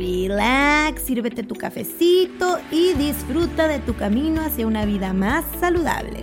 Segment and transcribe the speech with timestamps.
[0.00, 6.22] relax, sírvete tu cafecito y disfruta de tu camino hacia una vida más saludable.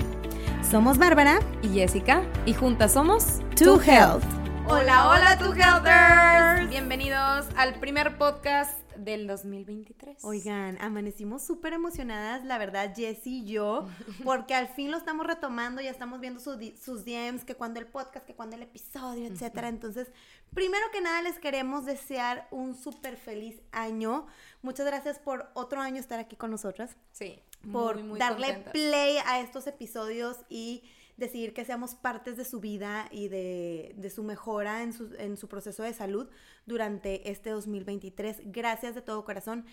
[0.69, 4.23] Somos Bárbara y Jessica y juntas somos To Health.
[4.67, 6.69] Hola, hola, To Healthers.
[6.69, 10.23] Bienvenidos al primer podcast del 2023.
[10.23, 13.87] Oigan, amanecimos súper emocionadas, la verdad, Jessie y yo,
[14.23, 18.25] porque al fin lo estamos retomando, ya estamos viendo sus DMs, que cuando el podcast,
[18.25, 19.69] que cuando el episodio, etcétera.
[19.69, 20.07] Entonces,
[20.53, 24.27] primero que nada, les queremos desear un súper feliz año.
[24.61, 26.95] Muchas gracias por otro año estar aquí con nosotras.
[27.11, 27.39] Sí.
[27.71, 30.83] Por darle play a estos episodios y
[31.17, 35.47] decidir que seamos partes de su vida y de, su mejora en su, en su
[35.47, 36.29] proceso de salud
[36.65, 38.41] durante este 2023.
[38.45, 39.65] Gracias de todo corazón.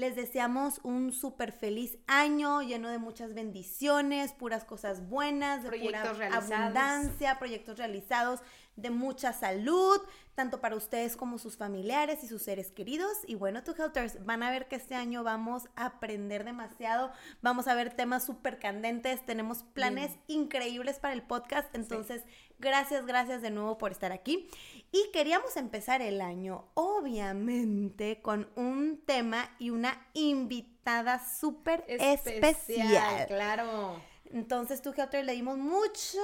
[0.00, 6.02] Les deseamos un súper feliz año lleno de muchas bendiciones, puras cosas buenas, de pura
[6.32, 8.40] abundancia, proyectos realizados,
[8.76, 10.00] de mucha salud,
[10.34, 13.12] tanto para ustedes como sus familiares y sus seres queridos.
[13.26, 17.12] Y bueno, tu Helters, van a ver que este año vamos a aprender demasiado,
[17.42, 22.24] vamos a ver temas súper candentes, tenemos planes increíbles para el podcast, entonces
[22.58, 24.48] gracias, gracias de nuevo por estar aquí.
[24.92, 33.26] Y queríamos empezar el año, obviamente, con un tema y una invitada súper especial, especial.
[33.28, 34.02] Claro.
[34.32, 36.18] Entonces, tú, Helter, le dimos mucho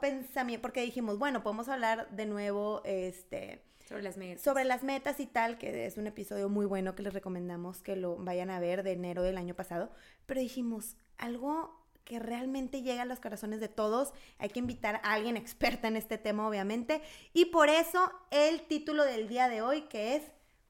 [0.00, 3.64] pensamiento, porque dijimos, bueno, podemos hablar de nuevo, este...
[3.88, 4.42] Sobre las metas.
[4.42, 7.96] Sobre las metas y tal, que es un episodio muy bueno que les recomendamos que
[7.96, 9.90] lo vayan a ver de enero del año pasado.
[10.26, 11.79] Pero dijimos, algo
[12.10, 14.12] que realmente llega a los corazones de todos.
[14.40, 17.02] Hay que invitar a alguien experta en este tema, obviamente.
[17.32, 20.24] Y por eso el título del día de hoy, que es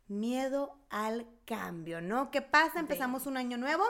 [0.06, 2.30] Miedo al cambio, ¿no?
[2.30, 2.78] ¿Qué pasa?
[2.78, 3.84] Empezamos un año nuevo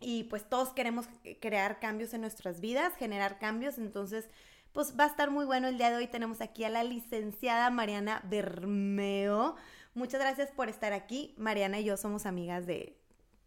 [0.00, 1.06] y pues todos queremos
[1.42, 4.30] crear cambios en nuestras vidas, generar cambios, entonces
[4.72, 6.06] pues va a estar muy bueno el día de hoy.
[6.06, 9.56] Tenemos aquí a la licenciada Mariana Bermeo.
[9.92, 11.34] Muchas gracias por estar aquí.
[11.36, 13.01] Mariana y yo somos amigas de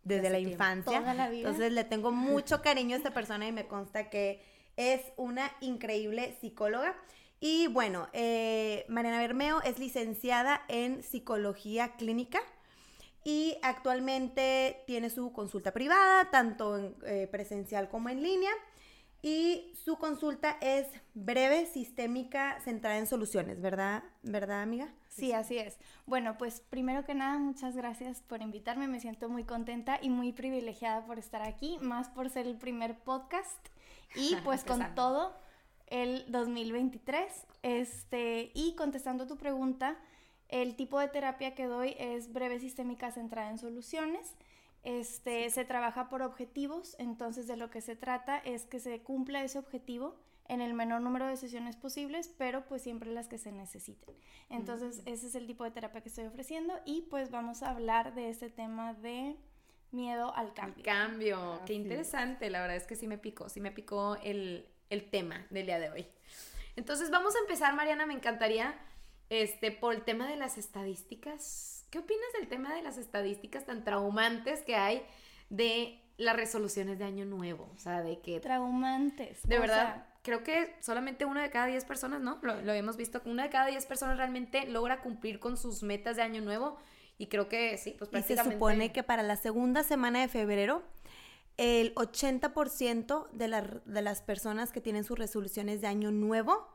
[0.06, 1.04] desde la infancia.
[1.32, 4.42] Entonces le tengo mucho cariño a esta persona y me consta que
[4.78, 6.96] es una increíble psicóloga.
[7.42, 12.40] Y bueno, eh, Mariana Bermeo es licenciada en psicología clínica
[13.24, 18.52] y actualmente tiene su consulta privada, tanto en, eh, presencial como en línea.
[19.24, 24.04] Y su consulta es breve, sistémica, centrada en soluciones, ¿verdad?
[24.22, 24.94] ¿Verdad, amiga?
[25.16, 25.78] Sí, así es.
[26.06, 28.90] Bueno, pues primero que nada, muchas gracias por invitarme.
[28.90, 33.00] Me siento muy contenta y muy privilegiada por estar aquí, más por ser el primer
[33.00, 33.66] podcast
[34.16, 35.34] y pues con todo
[35.88, 37.32] el 2023.
[37.64, 39.98] Este, y contestando tu pregunta,
[40.50, 44.36] el tipo de terapia que doy es breve sistémica centrada en soluciones.
[44.84, 49.44] Este, Se trabaja por objetivos, entonces de lo que se trata es que se cumpla
[49.44, 50.16] ese objetivo
[50.48, 54.16] en el menor número de sesiones posibles, pero pues siempre las que se necesiten.
[54.50, 58.14] Entonces ese es el tipo de terapia que estoy ofreciendo y pues vamos a hablar
[58.14, 59.36] de este tema de
[59.92, 60.84] miedo al cambio.
[60.84, 65.10] cambio, qué interesante, la verdad es que sí me picó, sí me picó el, el
[65.10, 66.08] tema del día de hoy.
[66.76, 68.76] Entonces vamos a empezar, Mariana, me encantaría
[69.30, 71.86] este, por el tema de las estadísticas.
[71.90, 75.04] ¿Qué opinas del tema de las estadísticas tan traumantes que hay
[75.50, 77.72] de las resoluciones de año nuevo?
[77.74, 78.40] O sea, de que...
[78.42, 79.42] Traumantes.
[79.44, 82.40] De verdad, creo que solamente una de cada diez personas, ¿no?
[82.42, 86.16] Lo, lo hemos visto, una de cada diez personas realmente logra cumplir con sus metas
[86.16, 86.78] de año nuevo.
[87.20, 88.50] Y creo que sí, pues prácticamente...
[88.50, 90.84] Y se supone que para la segunda semana de febrero
[91.58, 96.68] el 80% de, de las personas que tienen sus resoluciones de año nuevo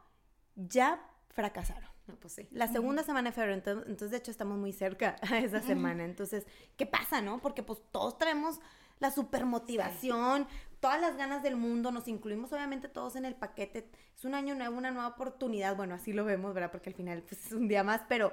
[0.54, 1.90] ya fracasaron.
[2.20, 2.48] Pues sí.
[2.50, 6.04] La segunda semana de febrero, entonces, de hecho estamos muy cerca a esa semana.
[6.04, 6.46] Entonces,
[6.76, 7.40] ¿qué pasa, no?
[7.40, 8.60] Porque pues todos traemos
[9.00, 10.46] la super motivación,
[10.78, 13.90] todas las ganas del mundo, nos incluimos obviamente todos en el paquete.
[14.14, 15.76] Es un año nuevo, una nueva oportunidad.
[15.76, 16.70] Bueno, así lo vemos, ¿verdad?
[16.70, 18.32] Porque al final pues, es un día más, pero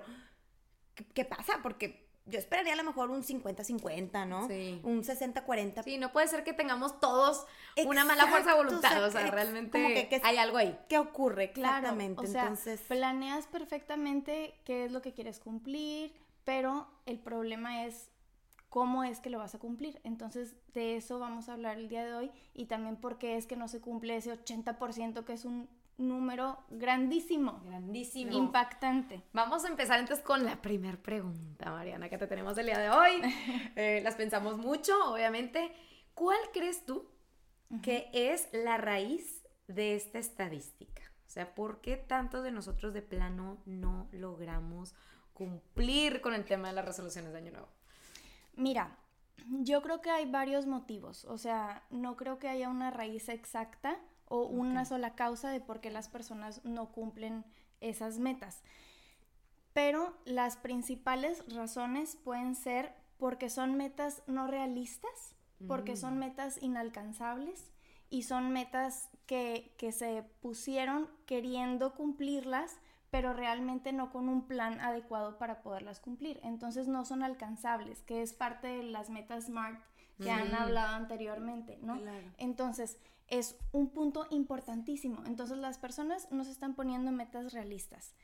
[1.13, 1.59] qué pasa?
[1.63, 4.47] Porque yo esperaría a lo mejor un 50-50, ¿no?
[4.47, 4.81] Sí.
[4.83, 5.83] Un 60-40.
[5.83, 7.45] Sí, no puede ser que tengamos todos
[7.85, 10.77] una mala fuerza de voluntad, o sea, realmente hay algo ahí.
[10.89, 11.51] ¿Qué ocurre?
[11.53, 12.81] Claramente, o sea, entonces...
[12.81, 16.13] Planeas perfectamente qué es lo que quieres cumplir,
[16.43, 18.09] pero el problema es
[18.69, 19.99] cómo es que lo vas a cumplir.
[20.03, 23.45] Entonces, de eso vamos a hablar el día de hoy y también por qué es
[23.45, 27.61] que no se cumple ese 80% que es un número grandísimo.
[27.65, 28.31] Grandísimo.
[28.31, 29.23] Impactante.
[29.33, 32.89] Vamos a empezar entonces con la primera pregunta, Mariana, que te tenemos el día de
[32.89, 33.21] hoy.
[33.75, 35.71] Eh, las pensamos mucho, obviamente.
[36.13, 37.07] ¿Cuál crees tú
[37.83, 41.03] que es la raíz de esta estadística?
[41.27, 44.95] O sea, ¿por qué tantos de nosotros de plano no logramos
[45.33, 47.76] cumplir con el tema de las resoluciones de Año Nuevo?
[48.57, 48.97] Mira,
[49.49, 51.23] yo creo que hay varios motivos.
[51.25, 55.79] O sea, no creo que haya una raíz exacta o una sola causa de por
[55.79, 57.45] qué las personas no cumplen
[57.79, 58.61] esas metas.
[59.73, 65.35] Pero las principales razones pueden ser porque son metas no realistas,
[65.67, 66.19] porque son mm.
[66.19, 67.71] metas inalcanzables
[68.09, 74.79] y son metas que, que se pusieron queriendo cumplirlas, pero realmente no con un plan
[74.79, 76.39] adecuado para poderlas cumplir.
[76.43, 79.81] Entonces no son alcanzables, que es parte de las metas SMART
[80.21, 81.99] que han hablado anteriormente, ¿no?
[82.37, 85.21] Entonces, es un punto importantísimo.
[85.25, 88.15] Entonces, las personas no se están poniendo metas realistas.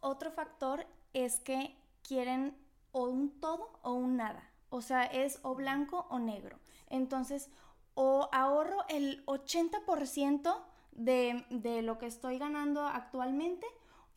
[0.00, 2.56] Otro factor es que quieren
[2.92, 4.50] o un todo o un nada.
[4.70, 6.58] O sea, es o blanco o negro.
[6.88, 7.50] Entonces,
[7.94, 10.56] o ahorro el 80%
[10.92, 13.66] de, de lo que estoy ganando actualmente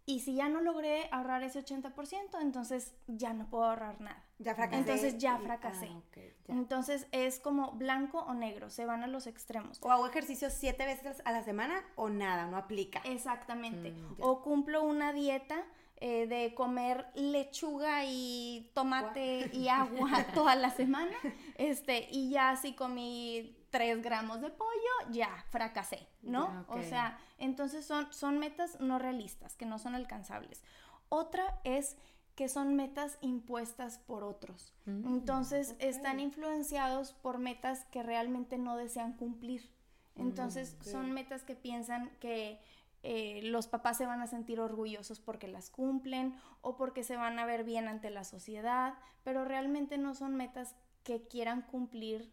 [0.10, 4.26] y si ya no logré ahorrar ese 80%, entonces ya no puedo ahorrar nada.
[4.40, 4.80] Ya fracasé.
[4.80, 5.88] Entonces ya fracasé.
[5.88, 6.02] Ah,
[6.48, 9.78] entonces es como blanco o negro, se van a los extremos.
[9.84, 13.02] O hago ejercicio siete veces a la semana o nada, no aplica.
[13.06, 13.92] Exactamente.
[13.92, 15.64] Mm, o cumplo una dieta
[15.98, 21.16] eh, de comer lechuga y tomate y agua toda la semana.
[21.54, 26.66] Este, y ya si comí 3 gramos de pollo, ya fracasé, ¿no?
[26.68, 30.64] O sea, entonces son, son metas no realistas, que no son alcanzables.
[31.10, 31.98] Otra es
[32.36, 34.74] que son metas impuestas por otros.
[34.86, 39.70] Mm, entonces están influenciados por metas que realmente no desean cumplir.
[40.16, 42.62] Entonces mm, son metas que piensan que
[43.04, 47.40] eh, los papás se van a sentir orgullosos porque las cumplen o porque se van
[47.40, 48.94] a ver bien ante la sociedad,
[49.24, 52.32] pero realmente no son metas que quieran cumplir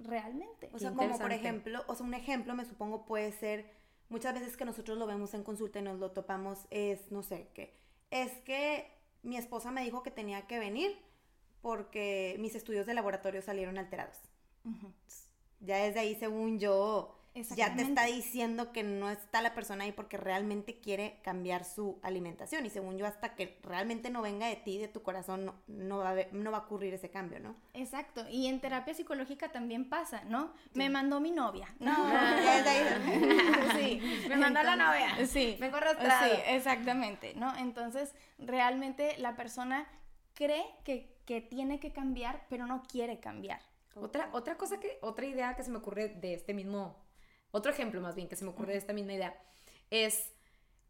[0.00, 0.70] realmente.
[0.72, 3.70] O sea, como por ejemplo, o sea, un ejemplo me supongo puede ser,
[4.08, 7.48] muchas veces que nosotros lo vemos en consulta y nos lo topamos, es, no sé,
[7.54, 7.74] que
[8.10, 8.90] es que
[9.22, 10.96] mi esposa me dijo que tenía que venir
[11.60, 14.16] porque mis estudios de laboratorio salieron alterados.
[15.60, 17.17] Ya desde ahí, según yo,
[17.56, 21.98] ya te está diciendo que no está la persona ahí porque realmente quiere cambiar su
[22.02, 22.64] alimentación.
[22.66, 26.10] Y según yo, hasta que realmente no venga de ti, de tu corazón, no, va,
[26.10, 27.56] a no va a ocurrir ese cambio, ¿no?
[27.74, 28.26] Exacto.
[28.30, 30.52] Y en terapia psicológica también pasa, ¿no?
[30.74, 31.74] Me mandó mi novia.
[31.88, 31.94] No,
[33.78, 34.00] sí.
[34.28, 35.26] Me mandó la novia.
[35.26, 35.56] Sí.
[35.58, 37.56] Me corro Sí, exactamente, ¿no?
[37.56, 39.86] Entonces, realmente la persona
[40.34, 43.60] cree que, que tiene que cambiar, pero no quiere cambiar.
[43.94, 46.96] Otra, otra cosa que, otra idea que se me ocurre de este mismo
[47.50, 49.40] otro ejemplo más bien que se me ocurre de esta misma idea
[49.90, 50.32] es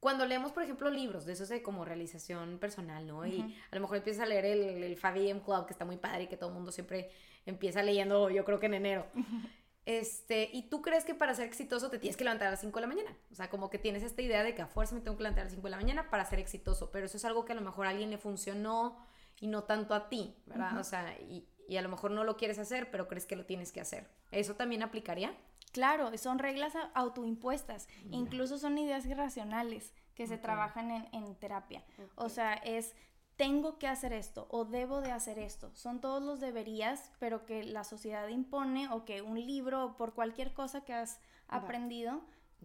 [0.00, 3.26] cuando leemos, por ejemplo, libros de esos de como realización personal, ¿no?
[3.26, 3.40] Y
[3.70, 6.24] a lo mejor empiezas a leer el, el Fabi M Club, que está muy padre
[6.24, 7.10] y que todo el mundo siempre
[7.46, 9.06] empieza leyendo, yo creo que en enero.
[9.88, 12.78] Este, y tú crees que para ser exitoso te tienes que levantar a las 5
[12.78, 13.16] de la mañana.
[13.32, 15.40] O sea, como que tienes esta idea de que a fuerza me tengo que levantar
[15.40, 16.90] a las 5 de la mañana para ser exitoso.
[16.90, 18.98] Pero eso es algo que a lo mejor a alguien le funcionó
[19.40, 20.76] y no tanto a ti, ¿verdad?
[20.76, 23.46] O sea, y, y a lo mejor no lo quieres hacer, pero crees que lo
[23.46, 24.06] tienes que hacer.
[24.30, 25.34] ¿Eso también aplicaría?
[25.78, 31.84] Claro, son reglas autoimpuestas, incluso son ideas irracionales que se trabajan en, terapia.
[32.16, 32.96] O sea, es
[33.36, 35.70] tengo que hacer esto o debo de hacer esto.
[35.76, 40.14] Son todos los deberías, pero que la sociedad impone o que un libro o por
[40.14, 42.22] cualquier cosa que has aprendido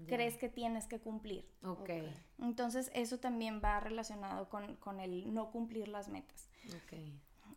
[0.07, 1.47] crees que tienes que cumplir.
[1.63, 1.91] Ok.
[2.39, 6.49] Entonces eso también va relacionado con, con el no cumplir las metas.
[6.65, 6.97] Ok.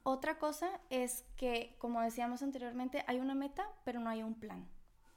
[0.03, 4.69] Otra cosa es que, como decíamos anteriormente, hay una meta, pero no hay un plan.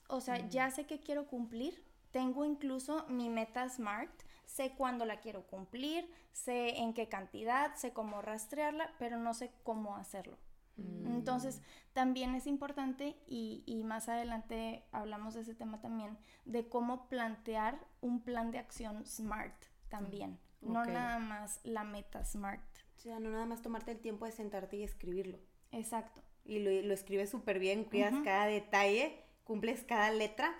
[0.09, 1.83] O sea, ya sé que quiero cumplir.
[2.11, 4.11] Tengo incluso mi meta SMART.
[4.45, 9.51] Sé cuándo la quiero cumplir, sé en qué cantidad, sé cómo rastrearla, pero no sé
[9.63, 10.39] cómo hacerlo.
[10.77, 11.13] Mm.
[11.13, 11.61] Entonces,
[11.93, 18.21] también es importante, y, más adelante hablamos de ese tema también, de cómo plantear un
[18.21, 20.39] plan de acción SMART también.
[20.61, 20.73] Mm.
[20.73, 22.63] No nada más la meta SMART.
[22.97, 25.37] O sea, no nada más tomarte el tiempo de sentarte y escribirlo.
[25.71, 26.23] Exacto.
[26.43, 30.53] Y lo, lo escribes súper bien, cuidas cada detalle cumples cada letra,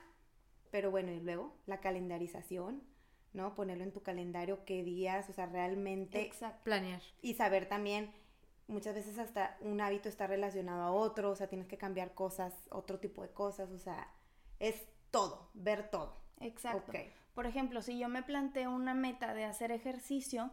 [0.72, 2.82] pero bueno, y luego la calendarización,
[3.34, 3.54] ¿no?
[3.54, 6.24] Ponerlo en tu calendario, qué días, o sea, realmente...
[6.24, 6.64] Exacto.
[6.64, 7.00] Planear.
[7.22, 8.12] Y saber también,
[8.66, 12.52] muchas veces hasta un hábito está relacionado a otro, o sea, tienes que cambiar cosas,
[12.72, 14.12] otro tipo de cosas, o sea,
[14.58, 16.16] es todo, ver todo.
[16.40, 16.92] Exacto.
[17.36, 20.50] Por ejemplo, si yo me planteo una meta de hacer ejercicio,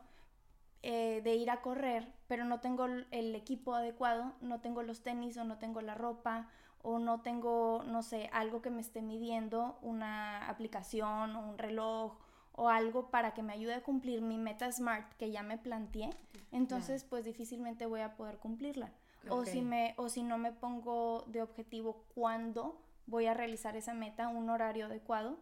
[0.82, 5.38] eh, de ir a correr, pero no tengo el equipo adecuado, no tengo los tenis
[5.38, 6.50] o no tengo la ropa
[6.88, 12.16] o no tengo, no sé, algo que me esté midiendo, una aplicación o un reloj
[12.52, 16.10] o algo para que me ayude a cumplir mi meta SMART que ya me planteé,
[16.52, 18.92] entonces pues difícilmente voy a poder cumplirla.
[19.28, 23.92] O, si me, o si no me pongo de objetivo cuándo voy a realizar esa
[23.92, 25.38] meta, un horario adecuado,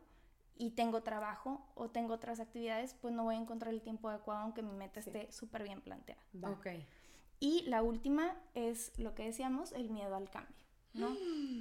[0.57, 4.41] y tengo trabajo o tengo otras actividades, pues no voy a encontrar el tiempo adecuado
[4.41, 6.23] aunque mi meta esté súper bien planteada.
[6.43, 6.69] Ok.
[7.39, 10.64] Y la última es lo que decíamos, el miedo al cambio,
[10.95, 11.17] ¿no?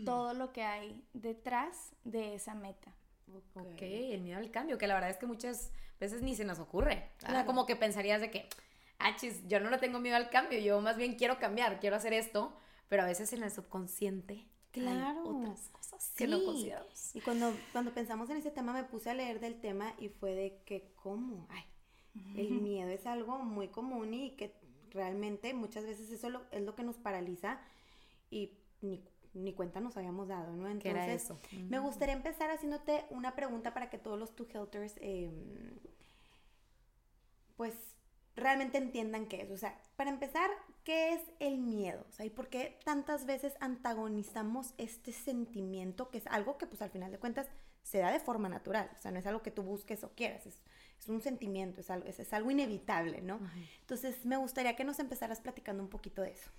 [0.06, 2.94] Todo lo que hay detrás de esa meta.
[3.56, 6.60] ok, el miedo al cambio, que la verdad es que muchas veces ni se nos
[6.60, 7.10] ocurre.
[7.18, 7.46] Claro.
[7.46, 8.48] Como que pensarías de que,
[9.00, 11.96] ah, chis, yo no le tengo miedo al cambio, yo más bien quiero cambiar, quiero
[11.96, 12.54] hacer esto,
[12.88, 15.22] pero a veces en el subconsciente claro.
[15.22, 17.16] hay otras cosas que no consideramos.
[17.16, 20.36] Y cuando, cuando pensamos en ese tema me puse a leer del tema y fue
[20.36, 21.48] de que, ¿cómo?
[21.50, 21.64] Ay,
[22.36, 24.54] el miedo es algo muy común y que
[24.92, 27.60] realmente muchas veces eso es lo que nos paraliza
[28.30, 30.68] y ni, ni cuenta nos habíamos dado, ¿no?
[30.68, 31.40] Entonces, era eso?
[31.70, 35.32] me gustaría empezar haciéndote una pregunta para que todos los two helters, em,
[37.56, 37.74] pues,
[38.36, 39.52] realmente entiendan qué es.
[39.52, 40.50] O sea, para empezar,
[40.84, 42.06] ¿qué es el miedo?
[42.10, 46.82] O sea, ¿y por qué tantas veces antagonizamos este sentimiento que es algo que, pues,
[46.82, 47.48] al final de cuentas,
[47.84, 48.90] se da de forma natural?
[48.98, 50.58] O sea, no es algo que tú busques o quieras, es
[51.04, 53.40] es un sentimiento, es algo, es, algo inevitable, ¿no?
[53.82, 56.50] Entonces, me gustaría que nos empezaras platicando un poquito de eso.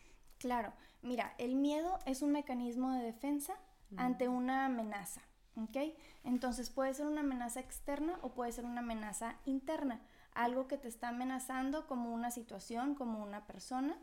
[0.45, 3.55] Claro, mira, el miedo es un mecanismo de defensa
[3.97, 5.23] ante una amenaza,
[5.57, 5.95] ¿ok?
[6.23, 10.03] Entonces puede ser una amenaza externa o puede ser una amenaza interna,
[10.35, 13.97] algo que te está amenazando como una situación, como una persona,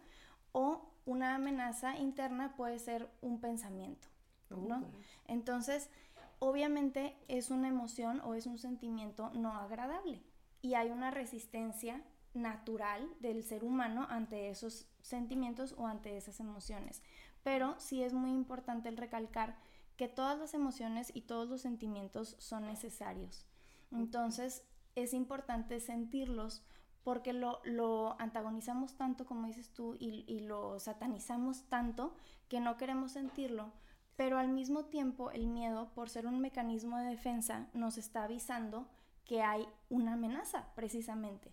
[0.52, 4.08] o una amenaza interna puede ser un pensamiento,
[4.50, 4.84] ¿no?
[5.28, 5.92] Entonces,
[6.40, 10.24] obviamente es una emoción o es un sentimiento no agradable
[10.64, 12.02] y hay una resistencia
[12.34, 17.02] natural del ser humano ante esos sentimientos o ante esas emociones.
[17.44, 19.58] Pero sí es muy importante el recalcar
[19.98, 23.46] que todas las emociones y todos los sentimientos son necesarios.
[23.92, 24.64] Entonces
[24.96, 26.64] es importante sentirlos
[27.04, 32.16] porque lo, antagonizamos tanto, como dices tú, y, y lo satanizamos tanto
[32.48, 33.72] que no queremos sentirlo,
[34.16, 38.88] pero al mismo tiempo el miedo, por ser un mecanismo de defensa, nos está avisando
[39.26, 41.52] que hay una amenaza, precisamente.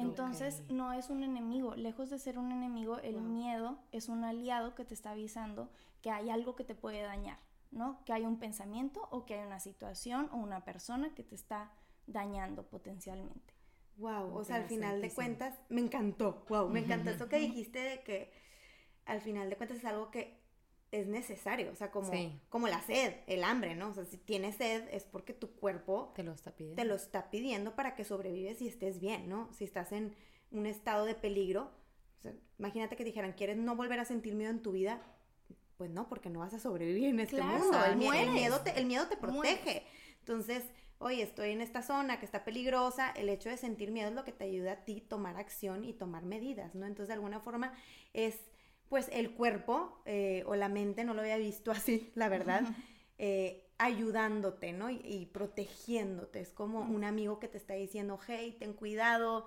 [0.00, 1.74] Entonces, no es un enemigo.
[1.74, 5.70] Lejos de ser un enemigo, el miedo es un aliado que te está avisando
[6.02, 7.38] que hay algo que te puede dañar,
[7.70, 8.02] ¿no?
[8.04, 11.70] Que hay un pensamiento o que hay una situación o una persona que te está
[12.06, 13.54] dañando potencialmente.
[13.96, 17.80] Wow, o sea, al final de cuentas, me encantó, wow, me encantó eso que dijiste
[17.80, 18.32] de que
[19.04, 20.39] al final de cuentas es algo que
[20.92, 22.10] es necesario, o sea, como,
[22.48, 23.90] como la sed, el hambre, ¿no?
[23.90, 26.82] O sea, si tienes sed es porque tu cuerpo te lo está pidiendo.
[26.82, 29.52] Te lo está pidiendo para que sobrevives y estés bien, ¿no?
[29.52, 30.14] Si estás en
[30.50, 31.70] un estado de peligro,
[32.18, 35.00] o sea, imagínate que dijeran, ¿quieres no volver a sentir miedo en tu vida?
[35.76, 37.84] Pues no, porque no vas a sobrevivir en este mundo.
[37.84, 39.84] El, miedo te, el miedo te protege.
[40.18, 40.64] Entonces,
[40.98, 44.24] oye, estoy en esta zona que está peligrosa, el hecho de sentir miedo es lo
[44.24, 46.84] que te ayuda a ti tomar acción y tomar medidas, ¿no?
[46.84, 47.72] Entonces, de alguna forma
[48.12, 48.40] es
[48.90, 52.64] pues el cuerpo eh, o la mente, no lo había visto así, la verdad,
[53.16, 54.90] eh, ayudándote, ¿no?
[54.90, 56.40] Y, protegiéndote.
[56.40, 59.46] Es como un amigo que te está diciendo, hey, ten cuidado.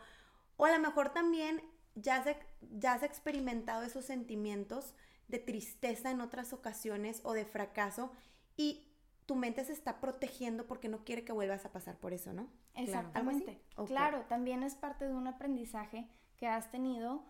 [0.55, 1.61] O a lo mejor también
[1.93, 2.35] ya has,
[2.71, 4.95] ya has experimentado esos sentimientos
[5.27, 8.11] de tristeza en otras ocasiones o de fracaso
[8.55, 8.87] y
[9.25, 12.47] tu mente se está protegiendo porque no quiere que vuelvas a pasar por eso, ¿no?
[12.75, 13.61] Exactamente.
[13.87, 16.07] Claro, también es parte de un aprendizaje
[16.37, 17.23] que has tenido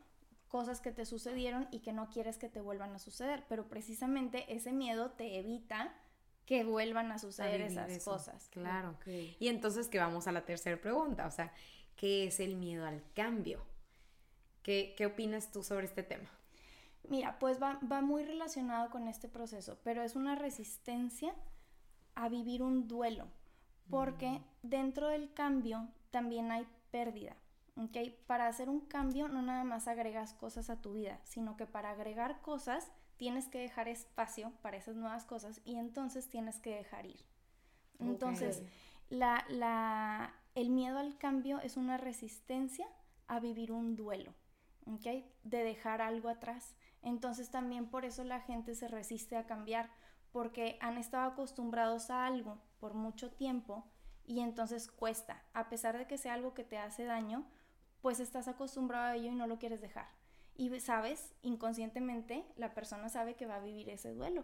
[0.53, 4.45] cosas que te sucedieron y que no quieres que te vuelvan a suceder, pero precisamente
[4.53, 5.91] ese miedo te evita
[6.45, 8.49] que vuelvan a suceder esas cosas.
[8.51, 8.95] Claro.
[9.07, 11.51] Y entonces que vamos a la tercera pregunta, o sea,
[11.95, 13.65] ¿qué es el miedo al cambio?
[14.61, 16.29] ¿Qué, qué opinas tú sobre este tema?
[17.09, 21.33] Mira, pues va, va muy relacionado con este proceso, pero es una resistencia
[22.13, 23.27] a vivir un duelo,
[23.89, 24.43] porque mm.
[24.61, 27.35] dentro del cambio también hay pérdida.
[28.27, 31.89] Para hacer un cambio no nada más agregas cosas a tu vida, sino que para
[31.89, 37.05] agregar cosas tienes que dejar espacio para esas nuevas cosas y entonces tienes que dejar
[37.05, 37.25] ir.
[37.99, 38.63] Entonces,
[39.09, 42.87] la, el miedo al cambio es una resistencia
[43.27, 44.33] a vivir un duelo,
[44.85, 46.75] De dejar algo atrás.
[47.01, 49.89] Entonces también por eso la gente se resiste a cambiar,
[50.31, 53.85] porque han estado acostumbrados a algo por mucho tiempo
[54.25, 57.45] y entonces cuesta, a pesar de que sea algo que te hace daño,
[58.03, 60.07] pues estás acostumbrado a ello y no lo quieres dejar.
[60.55, 64.43] Y sabes, inconscientemente, la persona sabe que va a vivir ese duelo.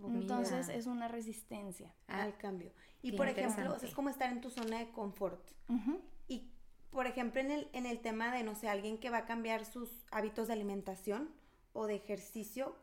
[0.00, 2.72] Oh, Entonces es una resistencia al cambio.
[3.02, 5.46] Y por ejemplo, es como estar en tu zona de confort.
[6.26, 6.50] Y
[6.90, 9.66] por ejemplo, en el, en el tema de, no sé, alguien que va a cambiar
[9.66, 11.28] sus hábitos de alimentación
[11.74, 12.76] o de ejercicio,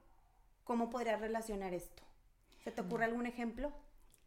[0.64, 2.04] ¿cómo podría relacionar esto?
[2.64, 3.10] ¿Se te ocurre mm.
[3.10, 3.74] algún ejemplo?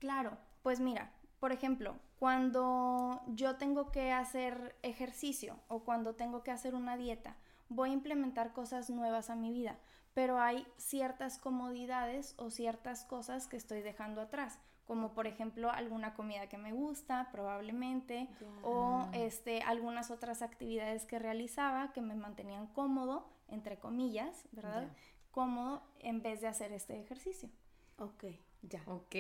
[0.00, 6.50] Claro, pues mira, por ejemplo, Cuando yo tengo que hacer ejercicio o cuando tengo que
[6.50, 7.36] hacer una dieta,
[7.68, 9.78] voy a implementar cosas nuevas a mi vida,
[10.14, 16.14] pero hay ciertas comodidades o ciertas cosas que estoy dejando atrás, como por ejemplo alguna
[16.14, 18.28] comida que me gusta probablemente
[18.62, 24.88] o este algunas otras actividades que realizaba que me mantenían cómodo, entre comillas, ¿verdad?
[25.32, 27.50] Cómodo en vez de hacer este ejercicio.
[27.98, 28.24] Ok,
[28.68, 28.82] ya.
[28.86, 29.14] Ok,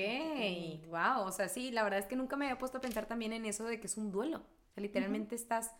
[0.88, 3.32] wow, o sea, sí, la verdad es que nunca me había puesto a pensar también
[3.32, 4.38] en eso de que es un duelo.
[4.38, 5.72] O sea, literalmente estás,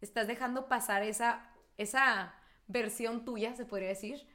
[0.00, 2.34] estás dejando pasar esa, esa
[2.68, 4.26] versión tuya, se podría decir,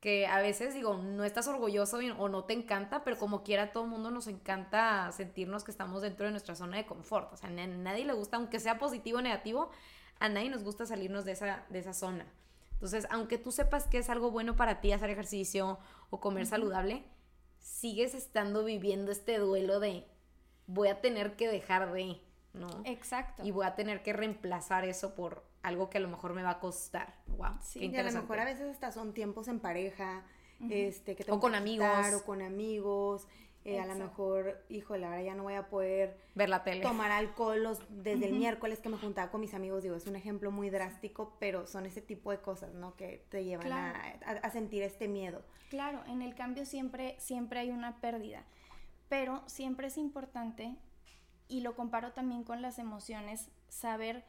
[0.00, 3.86] que a veces digo, no estás orgulloso o no te encanta, pero como quiera todo
[3.86, 7.32] mundo nos encanta sentirnos que estamos dentro de nuestra zona de confort.
[7.32, 9.70] O sea, a nadie le gusta, aunque sea positivo o negativo,
[10.18, 12.26] a nadie nos gusta salirnos de esa, de esa zona.
[12.72, 15.78] Entonces, aunque tú sepas que es algo bueno para ti hacer ejercicio
[16.10, 17.02] o comer saludable,
[17.64, 20.04] sigues estando viviendo este duelo de
[20.66, 22.20] voy a tener que dejar de,
[22.52, 22.68] ¿no?
[22.84, 23.42] Exacto.
[23.44, 26.50] Y voy a tener que reemplazar eso por algo que a lo mejor me va
[26.50, 27.14] a costar.
[27.26, 27.56] Wow.
[27.62, 30.24] Sí, y a lo mejor a veces hasta son tiempos en pareja,
[30.68, 31.88] este, que o con amigos.
[32.14, 33.26] o con amigos.
[33.64, 36.82] Eh, a lo mejor, híjole, ahora ya no voy a poder ver la tele.
[36.82, 39.82] Tomar alcohol los, desde el miércoles que me juntaba con mis amigos.
[39.82, 42.94] Digo, es un ejemplo muy drástico, pero son ese tipo de cosas, ¿no?
[42.94, 43.92] Que te llevan a,
[44.42, 45.42] a, sentir este miedo.
[45.70, 48.44] Claro, en el cambio siempre, siempre hay una pérdida,
[49.08, 50.76] pero siempre es importante,
[51.48, 54.24] y lo comparo también con las emociones, saber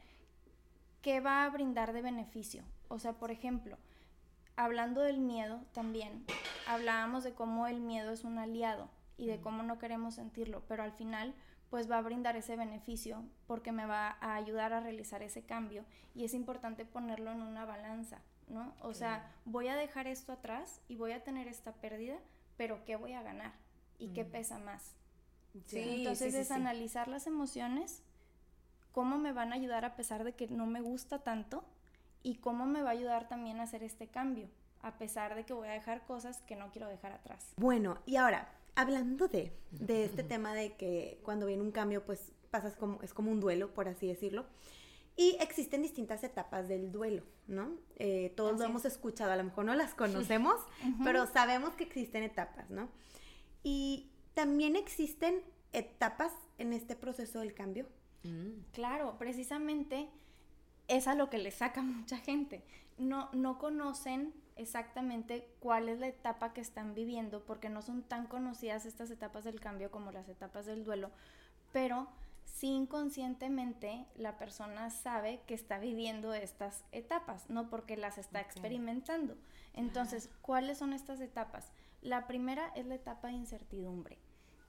[1.02, 2.64] ¿qué va a brindar de beneficio?
[2.88, 3.76] O sea, por ejemplo,
[4.56, 6.24] hablando del miedo también,
[6.66, 10.82] hablábamos de cómo el miedo es un aliado y de cómo no queremos sentirlo, pero
[10.82, 11.34] al final
[11.70, 15.84] pues va a brindar ese beneficio porque me va a ayudar a realizar ese cambio
[16.14, 18.74] y es importante ponerlo en una balanza, ¿no?
[18.80, 22.18] O sea, voy a dejar esto atrás y voy a tener esta pérdida,
[22.56, 23.52] pero ¿qué voy a ganar?
[23.98, 24.94] ¿Y qué pesa más?
[25.66, 28.02] Sí, Entonces es analizar las emociones
[28.96, 31.62] cómo me van a ayudar a pesar de que no me gusta tanto
[32.22, 34.48] y cómo me va a ayudar también a hacer este cambio,
[34.80, 37.52] a pesar de que voy a dejar cosas que no quiero dejar atrás.
[37.58, 42.32] Bueno, y ahora, hablando de, de este tema de que cuando viene un cambio, pues
[42.50, 44.46] pasas como, es como un duelo, por así decirlo.
[45.16, 47.70] Y existen distintas etapas del duelo, ¿no?
[47.98, 50.60] Eh, todos lo hemos escuchado, a lo mejor no las conocemos,
[51.02, 52.90] pero sabemos que existen etapas, ¿no?
[53.62, 57.86] Y también existen etapas en este proceso del cambio.
[58.24, 58.60] Mm.
[58.72, 60.10] Claro, precisamente
[60.88, 62.64] es a lo que le saca mucha gente.
[62.98, 68.26] No, no conocen exactamente cuál es la etapa que están viviendo porque no son tan
[68.26, 71.10] conocidas estas etapas del cambio como las etapas del duelo,
[71.72, 72.08] pero
[72.46, 79.36] sí inconscientemente la persona sabe que está viviendo estas etapas, no porque las está experimentando.
[79.74, 81.70] Entonces, ¿cuáles son estas etapas?
[82.00, 84.18] La primera es la etapa de incertidumbre.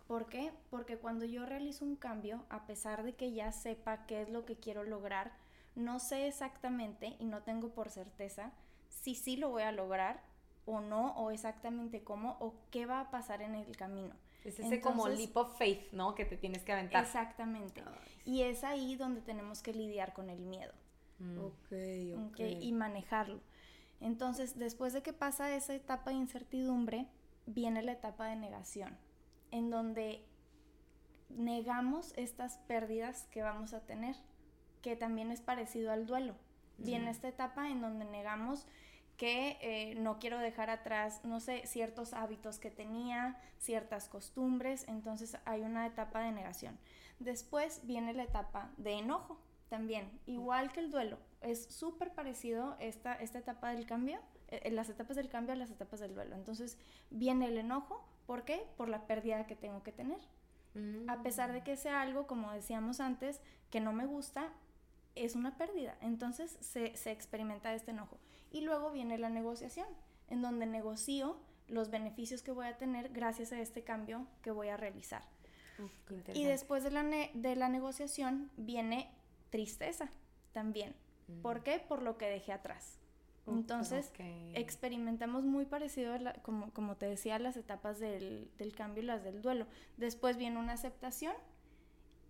[0.05, 0.51] ¿Por qué?
[0.69, 4.45] Porque cuando yo realizo un cambio, a pesar de que ya sepa qué es lo
[4.45, 5.31] que quiero lograr,
[5.77, 8.51] no sé exactamente y no tengo por certeza
[8.89, 10.21] si sí lo voy a lograr
[10.65, 14.13] o no, o exactamente cómo, o qué va a pasar en el camino.
[14.43, 16.13] Es ese como leap of faith, ¿no?
[16.13, 17.03] Que te tienes que aventar.
[17.03, 17.83] Exactamente.
[18.25, 20.73] Y es ahí donde tenemos que lidiar con el miedo.
[21.19, 21.39] Mm.
[21.39, 22.39] Ok, ok.
[22.59, 23.39] Y manejarlo.
[24.01, 27.07] Entonces, después de que pasa esa etapa de incertidumbre,
[27.45, 28.97] viene la etapa de negación
[29.51, 30.25] en donde
[31.29, 34.15] negamos estas pérdidas que vamos a tener,
[34.87, 36.33] que también es parecido al duelo.
[36.77, 38.65] Viene esta etapa en donde negamos
[39.17, 45.37] que eh, no quiero dejar atrás, no sé, ciertos hábitos que tenía, ciertas costumbres, entonces
[45.43, 46.77] hay una etapa de negación.
[47.19, 53.13] Después viene la etapa de enojo también, igual que el duelo, es súper parecido esta,
[53.15, 56.33] esta etapa del cambio, eh, las etapas del cambio a las etapas del duelo.
[56.35, 56.77] Entonces
[57.09, 58.67] viene el enojo, ¿Por qué?
[58.75, 60.19] Por la pérdida que tengo que tener.
[61.07, 64.53] A pesar de que sea algo, como decíamos antes, que no me gusta,
[65.25, 65.97] es una pérdida.
[66.01, 68.17] Entonces se, experimenta este enojo.
[68.51, 69.87] Y luego viene la negociación,
[70.29, 74.69] en donde negocio los beneficios que voy a tener gracias a este cambio que voy
[74.69, 75.23] a realizar.
[76.33, 79.11] y después de la, de la negociación viene
[79.49, 80.09] tristeza
[80.53, 80.95] también.
[81.41, 81.79] ¿Por qué?
[81.79, 82.99] Por lo que dejé atrás.
[83.47, 84.11] Entonces,
[84.53, 89.41] experimentamos muy parecido, como, como te decía, las etapas del, del, cambio y las del
[89.41, 89.67] duelo.
[89.95, 91.33] Después viene una aceptación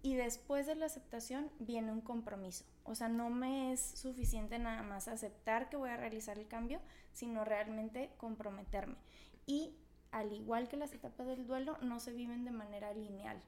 [0.03, 2.65] y después de la aceptación viene un compromiso.
[2.87, 6.79] O sea, no me es suficiente nada más aceptar que voy a realizar el cambio,
[7.11, 8.95] sino realmente comprometerme.
[9.45, 9.75] Y
[10.11, 13.41] al igual que las etapas del duelo, no se viven de manera lineal.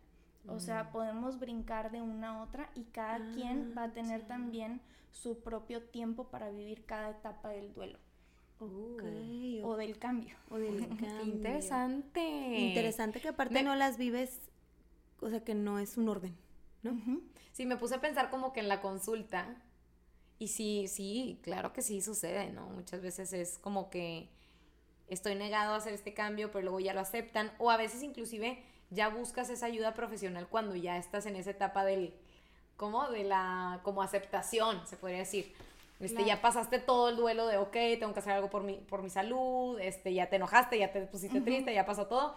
[0.48, 0.92] O sea, mm.
[0.92, 5.40] podemos brincar de una a otra y cada quien va a ah, tener también su
[5.42, 8.00] propio tiempo para vivir cada etapa del duelo.
[8.60, 10.36] O del cambio.
[10.50, 11.24] O del cambio.
[11.24, 12.22] interesante.
[12.22, 14.40] Interesante que aparte no las vives,
[15.22, 16.36] o sea, que no es un orden.
[16.84, 17.22] ¿No?
[17.52, 19.56] Sí, me puse a pensar como que en la consulta.
[20.38, 22.68] Y sí, sí, claro que sí sucede, ¿no?
[22.68, 24.30] Muchas veces es como que
[25.08, 27.52] estoy negado a hacer este cambio, pero luego ya lo aceptan.
[27.58, 31.84] O a veces inclusive ya buscas esa ayuda profesional cuando ya estás en esa etapa
[31.84, 32.14] del,
[32.78, 33.10] ¿cómo?
[33.10, 35.54] De la, como aceptación, se podría decir.
[36.00, 39.04] Este, ya pasaste todo el duelo de, ok, tengo que hacer algo por mi, por
[39.04, 42.36] mi salud, este, ya te enojaste, ya te pusiste triste, ya pasó todo,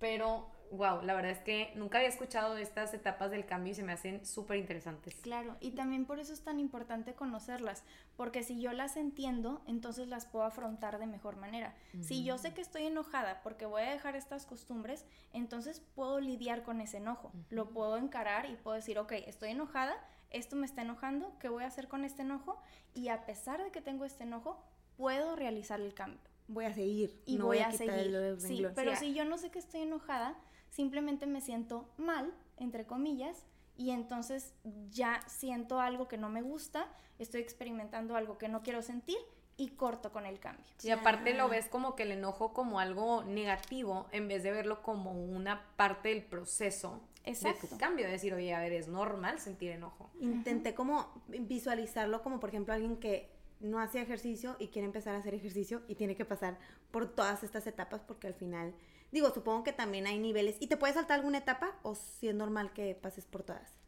[0.00, 3.82] pero wow, la verdad es que nunca había escuchado estas etapas del cambio y se
[3.82, 5.14] me hacen súper interesantes.
[5.16, 7.84] Claro, y también por eso es tan importante conocerlas,
[8.16, 11.74] porque si yo las entiendo, entonces las puedo afrontar de mejor manera.
[12.00, 16.62] Si yo sé que estoy enojada porque voy a dejar estas costumbres, entonces puedo lidiar
[16.62, 19.96] con ese enojo, lo puedo encarar y puedo decir, ok, estoy enojada,
[20.30, 22.60] esto me está enojando, ¿qué voy a hacer con este enojo?
[22.94, 24.62] Y a pesar de que tengo este enojo,
[24.96, 26.20] puedo realizar el cambio.
[26.48, 27.22] Voy a seguir.
[27.26, 28.36] Y voy, a, seguir.
[28.38, 30.34] Sí, pero si yo no sé que estoy enojada,
[30.70, 34.54] simplemente me siento mal, entre comillas, y entonces
[34.90, 39.18] ya siento algo que no me gusta, estoy experimentando algo que no quiero sentir
[39.56, 40.64] y corto con el cambio.
[40.82, 44.82] Y aparte lo ves como que el enojo como algo negativo en vez de verlo
[44.82, 47.62] como una parte del proceso Exacto.
[47.62, 50.10] de tu cambio, de decir, oye, a ver, es normal sentir enojo.
[50.20, 55.18] Intenté como visualizarlo como, por ejemplo, alguien que no hace ejercicio y quiere empezar a
[55.18, 56.58] hacer ejercicio y tiene que pasar
[56.90, 58.74] por todas estas etapas porque al final
[59.10, 60.56] Digo, supongo que también hay niveles.
[60.60, 63.78] ¿Y te puedes saltar alguna etapa o si es normal que pases por todas?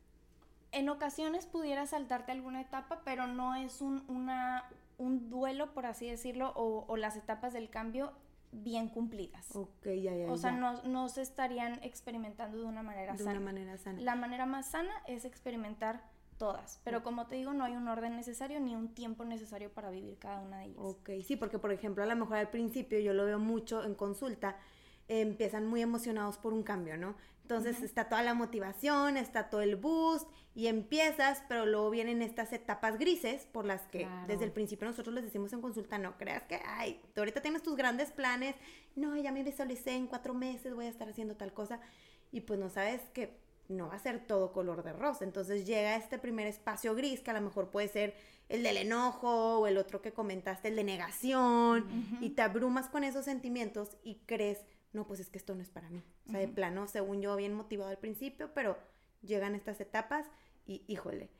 [0.72, 4.64] En ocasiones pudiera saltarte alguna etapa, pero no es un, una,
[4.98, 8.12] un duelo, por así decirlo, o, las etapas del cambio
[8.52, 9.54] bien cumplidas.
[9.54, 10.30] Ok, ya, ya.
[10.30, 13.32] O sea, no, no, se estarían experimentando de una manera sana.
[13.32, 14.00] De una manera sana.
[14.00, 16.02] La manera más sana es experimentar
[16.38, 16.80] todas.
[16.84, 20.18] Pero como te digo, no hay un orden necesario ni un tiempo necesario para vivir
[20.18, 20.78] cada una de ellas.
[20.78, 23.94] Ok, sí, porque por ejemplo, a lo mejor al principio yo lo veo mucho en
[23.94, 24.56] consulta
[25.18, 27.16] empiezan muy emocionados por un cambio, ¿no?
[27.42, 32.52] Entonces está toda la motivación, está todo el boost y empiezas, pero luego vienen estas
[32.52, 36.44] etapas grises por las que desde el principio nosotros les decimos en consulta, no creas
[36.44, 38.54] que, ay, tú ahorita tienes tus grandes planes,
[38.94, 41.80] no, ya me visualicé en cuatro meses, voy a estar haciendo tal cosa
[42.30, 45.24] y pues no sabes que no va a ser todo color de rosa.
[45.24, 48.14] Entonces llega este primer espacio gris que a lo mejor puede ser
[48.48, 53.02] el del enojo o el otro que comentaste, el de negación, y te abrumas con
[53.02, 56.02] esos sentimientos y crees no, pues es que esto no es para mí.
[56.26, 58.76] O sea, de plano, según yo, bien motivado al principio, pero
[59.22, 60.26] llegan estas etapas
[60.66, 61.30] y híjole.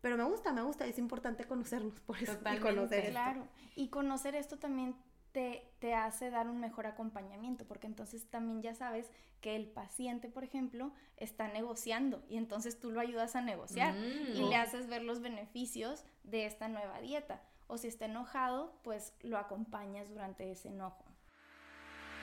[0.00, 2.38] Pero me gusta, me gusta, es importante conocernos por eso.
[2.54, 3.48] Y conocer claro.
[3.74, 4.94] Y conocer esto también
[5.32, 10.28] te, te, hace dar un mejor acompañamiento, porque entonces también ya sabes que el paciente,
[10.28, 14.60] por ejemplo, está negociando y entonces tú lo ayudas a negociar y le mm.
[14.60, 17.42] haces ver los beneficios de esta nueva dieta.
[17.66, 21.03] O si está enojado, pues lo acompañas durante ese enojo.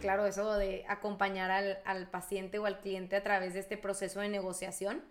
[0.00, 1.50] claro, eso de acompañar
[1.84, 5.04] al, paciente o al cliente a través de este proceso de negociación.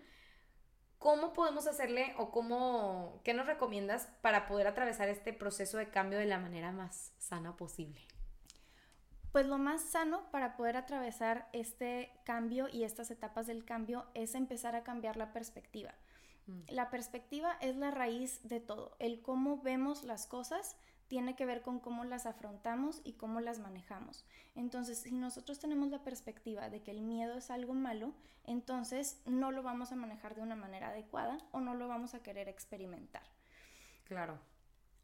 [0.98, 6.18] ¿Cómo podemos hacerle o cómo, qué nos recomiendas para poder atravesar este proceso de cambio
[6.18, 8.00] de la manera más sana posible?
[9.32, 14.34] Pues lo más sano para poder atravesar este cambio y estas etapas del cambio es
[14.34, 15.94] empezar a cambiar la perspectiva.
[16.46, 16.62] Mm.
[16.68, 20.76] La perspectiva es la raíz de todo, el cómo vemos las cosas
[21.10, 24.24] tiene que ver con cómo las afrontamos y cómo las manejamos.
[24.54, 29.50] Entonces, si nosotros tenemos la perspectiva de que el miedo es algo malo, entonces no
[29.50, 33.24] lo vamos a manejar de una manera adecuada o no lo vamos a querer experimentar.
[34.04, 34.38] Claro.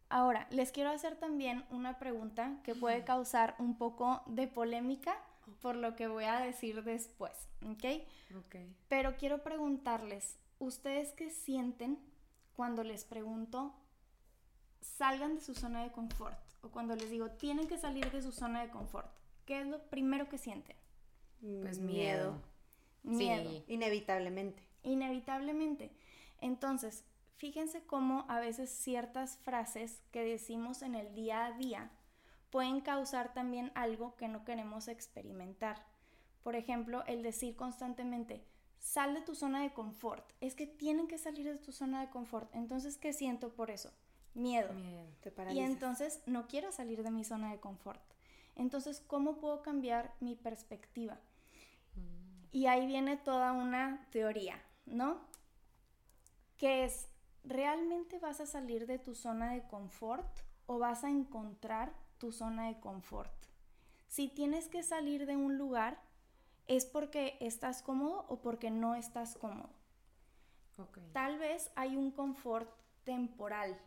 [0.08, 5.18] Ahora, les quiero hacer también una pregunta que puede causar un poco de polémica
[5.60, 7.84] por lo que voy a decir después, ¿ok?
[8.38, 8.56] Ok.
[8.88, 11.98] Pero quiero preguntarles, ¿ustedes qué sienten
[12.54, 13.74] cuando les pregunto
[14.86, 18.32] salgan de su zona de confort o cuando les digo tienen que salir de su
[18.32, 19.08] zona de confort,
[19.44, 20.76] ¿qué es lo primero que sienten?
[21.62, 22.40] Pues miedo.
[23.02, 23.50] Miedo.
[23.50, 23.64] Sí.
[23.68, 24.62] Inevitablemente.
[24.82, 25.92] Inevitablemente.
[26.40, 27.04] Entonces,
[27.36, 31.90] fíjense cómo a veces ciertas frases que decimos en el día a día
[32.50, 35.84] pueden causar también algo que no queremos experimentar.
[36.42, 38.44] Por ejemplo, el decir constantemente,
[38.78, 40.24] sal de tu zona de confort.
[40.40, 42.54] Es que tienen que salir de tu zona de confort.
[42.54, 43.92] Entonces, ¿qué siento por eso?
[44.36, 44.70] Miedo.
[45.50, 48.00] y entonces no quiero salir de mi zona de confort.
[48.54, 51.14] Entonces, ¿cómo puedo cambiar mi perspectiva?
[51.94, 52.46] Mm.
[52.52, 55.20] Y ahí viene toda una teoría, ¿no?
[56.56, 57.08] Que es,
[57.44, 62.68] ¿realmente vas a salir de tu zona de confort o vas a encontrar tu zona
[62.68, 63.32] de confort?
[64.08, 66.00] Si tienes que salir de un lugar,
[66.66, 69.70] ¿es porque estás cómodo o porque no estás cómodo?
[71.12, 72.70] Tal vez hay un confort
[73.04, 73.78] temporal,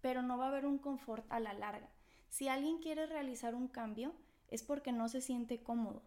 [0.00, 1.88] pero no va a haber un confort a la larga.
[2.28, 4.14] Si alguien quiere realizar un cambio,
[4.48, 6.02] es porque no se siente cómodo.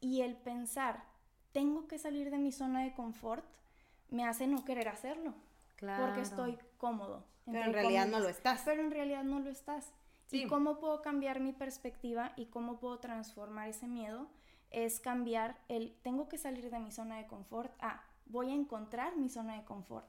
[0.00, 1.04] Y el pensar,
[1.52, 3.44] tengo que salir de mi zona de confort,
[4.10, 5.34] me hace no querer hacerlo.
[5.76, 6.06] Claro.
[6.06, 7.24] Porque estoy cómodo.
[7.44, 8.62] Pero en realidad no lo estás.
[8.64, 9.92] Pero en realidad no lo estás.
[10.30, 14.28] ¿Y cómo puedo cambiar mi perspectiva y cómo puedo transformar ese miedo?
[14.70, 19.16] Es cambiar el tengo que salir de mi zona de confort a voy a encontrar
[19.16, 20.06] mi zona de confort.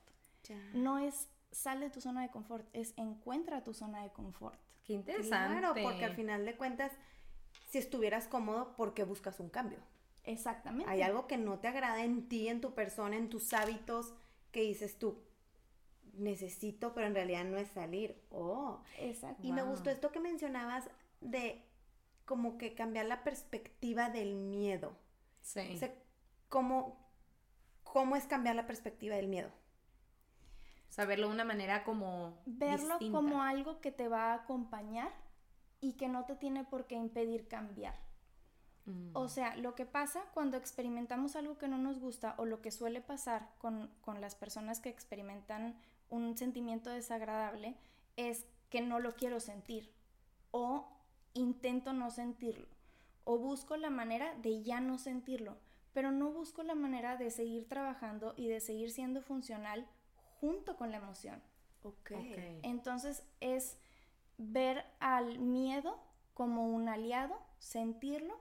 [0.74, 4.60] No es sal de tu zona de confort, es encuentra tu zona de confort.
[4.84, 5.60] Qué interesante.
[5.60, 6.92] Claro, porque al final de cuentas,
[7.70, 9.80] si estuvieras cómodo, ¿por qué buscas un cambio?
[10.24, 10.90] Exactamente.
[10.90, 14.14] Hay algo que no te agrada en ti, en tu persona, en tus hábitos,
[14.52, 15.24] que dices tú,
[16.14, 18.22] necesito, pero en realidad no es salir.
[18.30, 18.82] Oh.
[19.00, 19.46] Exacto.
[19.46, 20.90] Y me gustó esto que mencionabas
[21.22, 21.66] de
[22.26, 24.96] como que cambiar la perspectiva del miedo.
[25.42, 25.62] Sí.
[25.74, 25.94] O sea,
[26.48, 27.10] ¿cómo,
[27.84, 29.52] ¿cómo es cambiar la perspectiva del miedo?
[30.90, 32.42] O sea, verlo de una manera como.
[32.46, 35.12] Verlo como algo que te va a acompañar
[35.80, 37.96] y que no te tiene por qué impedir cambiar.
[38.86, 39.12] Mm.
[39.14, 42.72] O sea, lo que pasa cuando experimentamos algo que no nos gusta o lo que
[42.72, 47.78] suele pasar con, con las personas que experimentan un sentimiento desagradable
[48.18, 49.94] es que no lo quiero sentir
[50.52, 50.90] o
[51.34, 52.68] intento no sentirlo
[53.32, 55.56] o busco la manera de ya no sentirlo,
[55.94, 59.88] pero no busco la manera de seguir trabajando y de seguir siendo funcional
[60.40, 61.42] junto con la emoción.
[61.84, 62.60] Okay.
[62.64, 63.78] Entonces es
[64.38, 66.00] ver al miedo
[66.34, 68.38] como un aliado, sentirlo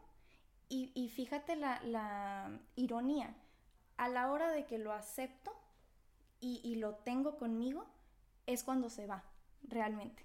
[0.70, 3.34] y, fíjate la, la, ironía.
[3.96, 5.50] A la hora de que lo acepto
[6.40, 7.86] y, lo tengo conmigo,
[8.46, 9.24] es cuando se va,
[9.62, 10.24] realmente.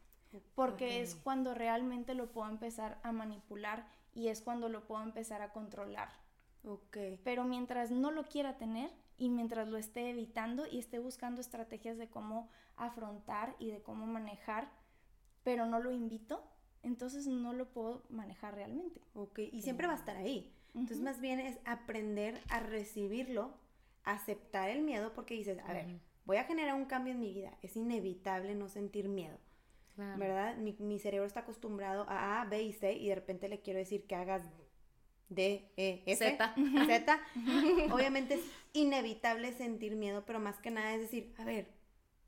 [0.54, 5.42] Porque es cuando realmente lo puedo empezar a manipular y es cuando lo puedo empezar
[5.42, 6.10] a controlar.
[6.66, 7.20] Okay.
[7.24, 8.92] Pero mientras no lo quiera tener,
[9.24, 14.06] y mientras lo esté evitando y esté buscando estrategias de cómo afrontar y de cómo
[14.06, 14.70] manejar,
[15.46, 16.44] pero no lo invito,
[16.82, 19.00] entonces no lo puedo manejar realmente.
[19.14, 20.54] Ok, y siempre va a estar ahí.
[20.74, 23.54] Entonces más bien es aprender a recibirlo,
[24.04, 27.58] aceptar el miedo, porque dices, a ver, voy a generar un cambio en mi vida,
[27.62, 29.38] es inevitable no sentir miedo.
[29.96, 30.58] ¿Verdad?
[30.58, 33.80] Mi, mi, cerebro está acostumbrado a A, B y C y de repente le quiero
[33.80, 34.42] decir que hagas
[35.36, 36.56] D, E, F, Z.
[36.88, 37.20] Z.
[37.94, 38.42] Obviamente es
[38.74, 41.68] inevitable sentir miedo, pero más que nada es decir, a ver,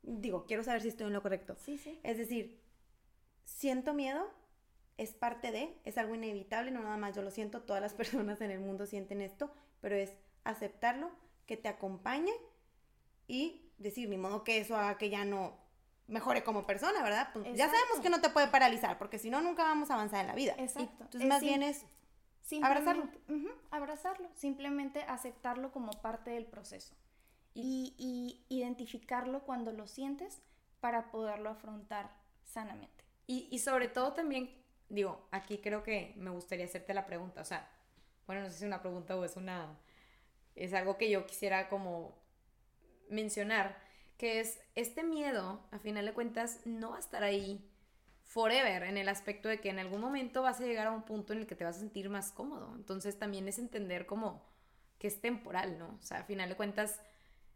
[0.02, 1.56] digo, quiero saber si estoy en lo correcto.
[1.64, 2.00] Sí, sí.
[2.02, 2.60] Es decir,
[3.44, 4.30] siento miedo,
[4.96, 8.40] es parte de, es algo inevitable, no nada más yo lo siento, todas las personas
[8.40, 10.12] en el mundo sienten esto, pero es
[10.44, 11.10] aceptarlo,
[11.46, 12.32] que te acompañe
[13.28, 15.56] y decir, ni modo que eso haga que ya no
[16.08, 17.30] mejore como persona, ¿verdad?
[17.32, 20.20] Pues ya sabemos que no te puede paralizar, porque si no, nunca vamos a avanzar
[20.20, 20.54] en la vida.
[20.58, 21.04] Exacto.
[21.04, 21.84] Entonces, más bien es
[22.62, 23.08] Abrazarlo.
[23.70, 26.94] abrazarlo, simplemente aceptarlo como parte del proceso
[27.56, 30.42] y, identificarlo cuando lo sientes
[30.80, 32.10] para poderlo afrontar
[32.44, 33.04] sanamente.
[33.26, 34.50] Y, sobre todo también,
[34.88, 37.68] digo, aquí creo que me gustaría hacerte la pregunta, o sea,
[38.26, 39.76] bueno, no sé si es una pregunta o es una,
[40.54, 42.16] es algo que yo quisiera como
[43.08, 43.76] mencionar,
[44.16, 47.68] que es este miedo, a final de cuentas, no va a estar ahí
[48.26, 51.32] forever, en el aspecto de que en algún momento vas a llegar a un punto
[51.32, 52.74] en el que te vas a sentir más cómodo.
[52.76, 54.42] Entonces también es entender como
[54.98, 55.98] que es temporal, ¿no?
[56.00, 57.00] O sea, a final de cuentas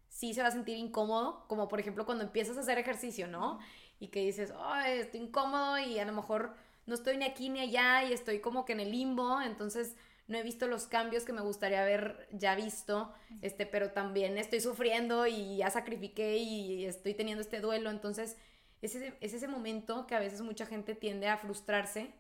[0.09, 3.59] sí se va a sentir incómodo, como por ejemplo cuando empiezas a hacer ejercicio, ¿no?
[3.99, 6.55] Y que dices, ay, estoy incómodo y a lo mejor
[6.87, 10.39] no estoy ni aquí ni allá y estoy como que en el limbo, entonces no
[10.39, 15.27] he visto los cambios que me gustaría haber ya visto, este, pero también estoy sufriendo
[15.27, 18.37] y ya sacrifiqué y estoy teniendo este duelo, entonces
[18.83, 22.13] es ese, momento que a veces mucha gente tiende a frustrarse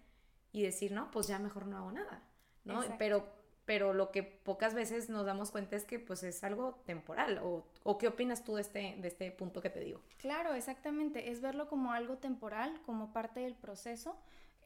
[0.52, 2.22] y decir, no, pues ya mejor no hago nada,
[2.64, 2.82] ¿no?
[2.98, 3.26] Pero,
[3.64, 7.38] pero lo que pocas veces nos damos cuenta es que pues es algo temporal.
[7.42, 10.00] ¿O, o qué opinas tú de este, de este punto que te digo?
[10.18, 11.30] Claro, exactamente.
[11.30, 14.18] Es verlo como algo temporal, como parte del proceso,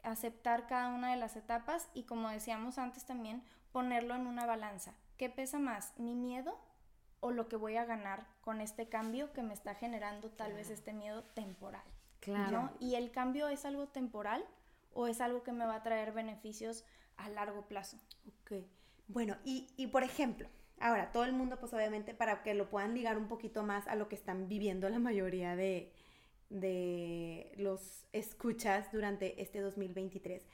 [0.03, 4.95] aceptar cada una de las etapas y como decíamos antes también, ponerlo en una balanza.
[5.17, 5.93] ¿Qué pesa más?
[5.99, 6.59] ¿Mi miedo
[7.25, 10.69] o lo que voy a ganar con este cambio que me está generando tal vez
[10.69, 11.83] este miedo temporal.
[12.21, 12.71] Claro.
[12.81, 14.45] Y el cambio es algo temporal
[14.93, 16.85] o es algo que me va a traer beneficios
[17.17, 17.97] a largo plazo.
[18.43, 18.67] Ok.
[19.09, 22.93] Bueno, y, y por ejemplo, ahora todo el mundo, pues obviamente, para que lo puedan
[22.93, 25.95] ligar un poquito más a lo que están viviendo la mayoría de,
[26.51, 30.47] de los escuchas durante este 2023,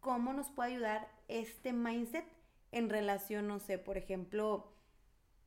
[0.00, 2.24] ¿cómo nos puede ayudar este mindset
[2.72, 4.72] en relación, no sé, por ejemplo,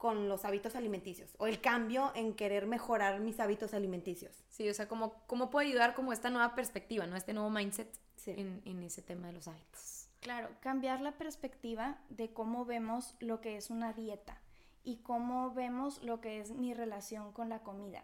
[0.01, 4.43] con los hábitos alimenticios o el cambio en querer mejorar mis hábitos alimenticios.
[4.49, 7.15] Sí, o sea, ¿cómo, cómo puedo ayudar como esta nueva perspectiva, ¿no?
[7.15, 7.87] Este nuevo mindset
[8.25, 10.07] en, en ese tema de los hábitos.
[10.19, 14.41] Claro, cambiar la perspectiva de cómo vemos lo que es una dieta
[14.83, 18.03] y cómo vemos lo que es mi relación con la comida.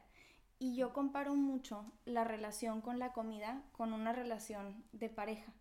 [0.59, 5.51] Y yo comparo mucho la relación con la comida con una relación de pareja.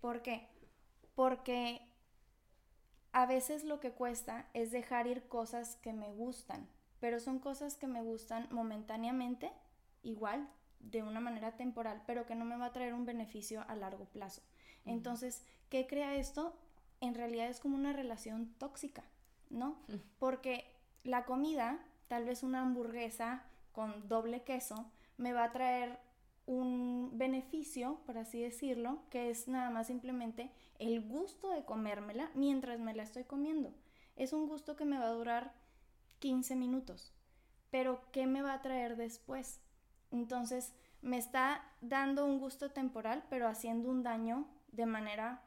[0.00, 0.46] ¿Por qué?
[1.16, 1.91] Porque
[3.12, 6.68] a veces lo que cuesta es dejar ir cosas que me gustan,
[7.00, 9.52] pero son cosas que me gustan momentáneamente,
[10.02, 10.48] igual,
[10.80, 14.06] de una manera temporal, pero que no me va a traer un beneficio a largo
[14.06, 14.42] plazo.
[14.84, 16.56] Entonces, ¿qué crea esto?
[17.00, 19.04] En realidad es como una relación tóxica,
[19.50, 19.78] ¿no?
[20.18, 20.64] Porque
[21.04, 25.98] la comida, tal vez una hamburguesa con doble queso, me va a traer
[26.52, 32.78] un beneficio, por así decirlo, que es nada más simplemente el gusto de comérmela mientras
[32.78, 33.72] me la estoy comiendo.
[34.16, 35.54] Es un gusto que me va a durar
[36.18, 37.12] 15 minutos,
[37.70, 39.60] pero ¿qué me va a traer después?
[40.10, 45.42] Entonces, me está dando un gusto temporal, pero haciendo un daño de manera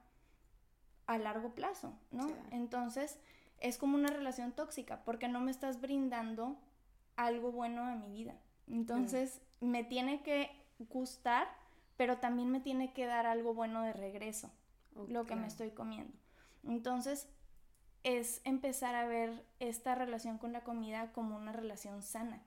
[1.08, 2.28] a largo plazo, ¿no?
[2.52, 3.20] Entonces,
[3.60, 6.58] es como una relación tóxica, porque no me estás brindando
[7.16, 8.36] algo bueno a mi vida.
[8.68, 11.48] Entonces, me tiene que gustar,
[11.98, 14.52] pero también me tiene que dar algo bueno de regreso,
[15.08, 16.14] lo que me estoy comiendo.
[16.64, 17.28] Entonces,
[18.04, 22.42] es empezar a ver esta relación con la comida como una relación sana.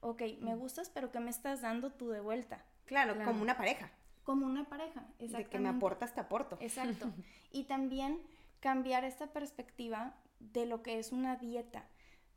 [0.00, 0.58] Ok, me mm.
[0.58, 2.64] gustas, pero ¿qué me estás dando tú de vuelta?
[2.84, 3.90] Claro, como una pareja.
[4.24, 5.38] Como una pareja, exactamente.
[5.38, 6.58] De que me aportas, te aporto.
[6.60, 7.12] Exacto.
[7.52, 8.20] y también
[8.60, 11.84] cambiar esta perspectiva de lo que es una dieta.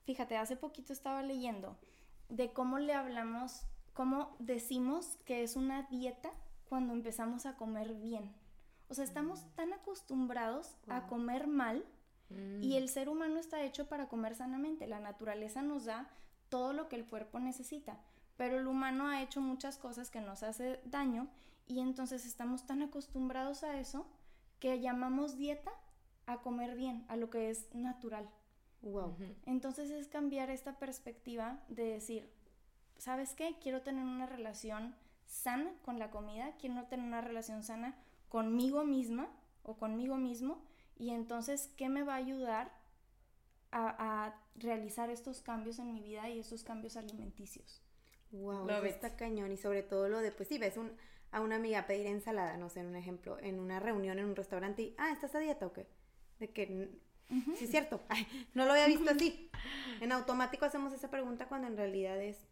[0.05, 1.77] Fíjate, hace poquito estaba leyendo
[2.29, 3.65] de cómo le hablamos
[3.97, 6.29] cómo decimos que es una dieta
[6.69, 8.31] cuando empezamos a comer bien.
[8.89, 9.49] O sea, estamos mm.
[9.55, 11.83] tan acostumbrados a comer mal
[12.29, 12.61] mm.
[12.61, 14.85] y el ser humano está hecho para comer sanamente.
[14.85, 16.07] La naturaleza nos da
[16.49, 17.97] todo lo que el cuerpo necesita,
[18.37, 21.27] pero el humano ha hecho muchas cosas que nos hace daño
[21.65, 24.05] y entonces estamos tan acostumbrados a eso
[24.59, 25.71] que llamamos dieta
[26.27, 28.29] a comer bien, a lo que es natural.
[28.83, 29.15] Wow.
[29.47, 32.36] Entonces es cambiar esta perspectiva de decir,
[32.97, 33.57] ¿sabes qué?
[33.61, 37.95] Quiero tener una relación sana con la comida, quiero tener una relación sana
[38.29, 39.29] conmigo misma
[39.63, 40.61] o conmigo mismo
[40.99, 42.71] y entonces, ¿qué me va a ayudar
[43.71, 47.83] a, realizar estos cambios en mi vida y estos cambios alimenticios?
[48.31, 50.73] Wow, está cañón y sobre todo lo de, pues sí, ves
[51.31, 54.35] a una amiga pedir ensalada, no sé, en un ejemplo, en una reunión en un
[54.35, 55.85] restaurante y, ah, ¿estás a dieta o qué?
[56.39, 56.89] De que,
[57.55, 58.01] sí es cierto,
[58.55, 59.51] no lo había visto así.
[60.01, 62.47] En automático hacemos esa pregunta cuando en realidad es,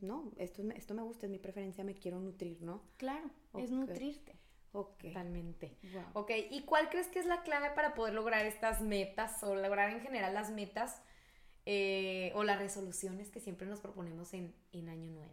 [0.00, 2.82] no, esto, esto me gusta, es mi preferencia, me quiero nutrir, ¿no?
[2.96, 4.38] Claro, es nutrirte.
[4.72, 5.76] Totalmente.
[6.12, 9.90] Ok, ¿y cuál crees que es la clave para poder lograr estas metas o lograr
[9.90, 11.02] en general las metas
[11.66, 15.32] eh, o las resoluciones que siempre nos proponemos en, en Año Nuevo?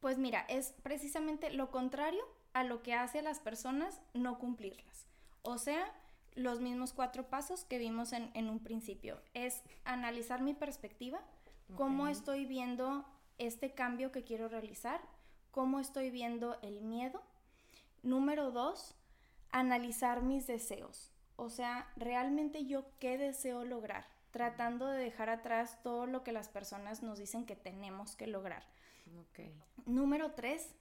[0.00, 2.22] Pues mira, es precisamente lo contrario
[2.54, 5.06] a lo que hace a las personas no cumplirlas.
[5.42, 5.92] O sea,
[6.34, 9.20] los mismos cuatro pasos que vimos en, en un principio.
[9.34, 11.20] Es analizar mi perspectiva,
[11.74, 13.04] cómo estoy viendo
[13.38, 15.00] este cambio que quiero realizar,
[15.50, 17.22] cómo estoy viendo el miedo.
[18.02, 18.94] Número dos,
[19.50, 21.12] analizar mis deseos.
[21.36, 26.48] O sea, realmente yo qué deseo lograr, tratando de dejar atrás todo lo que las
[26.48, 28.64] personas nos dicen que tenemos que lograr.
[29.84, 30.74] Número tres,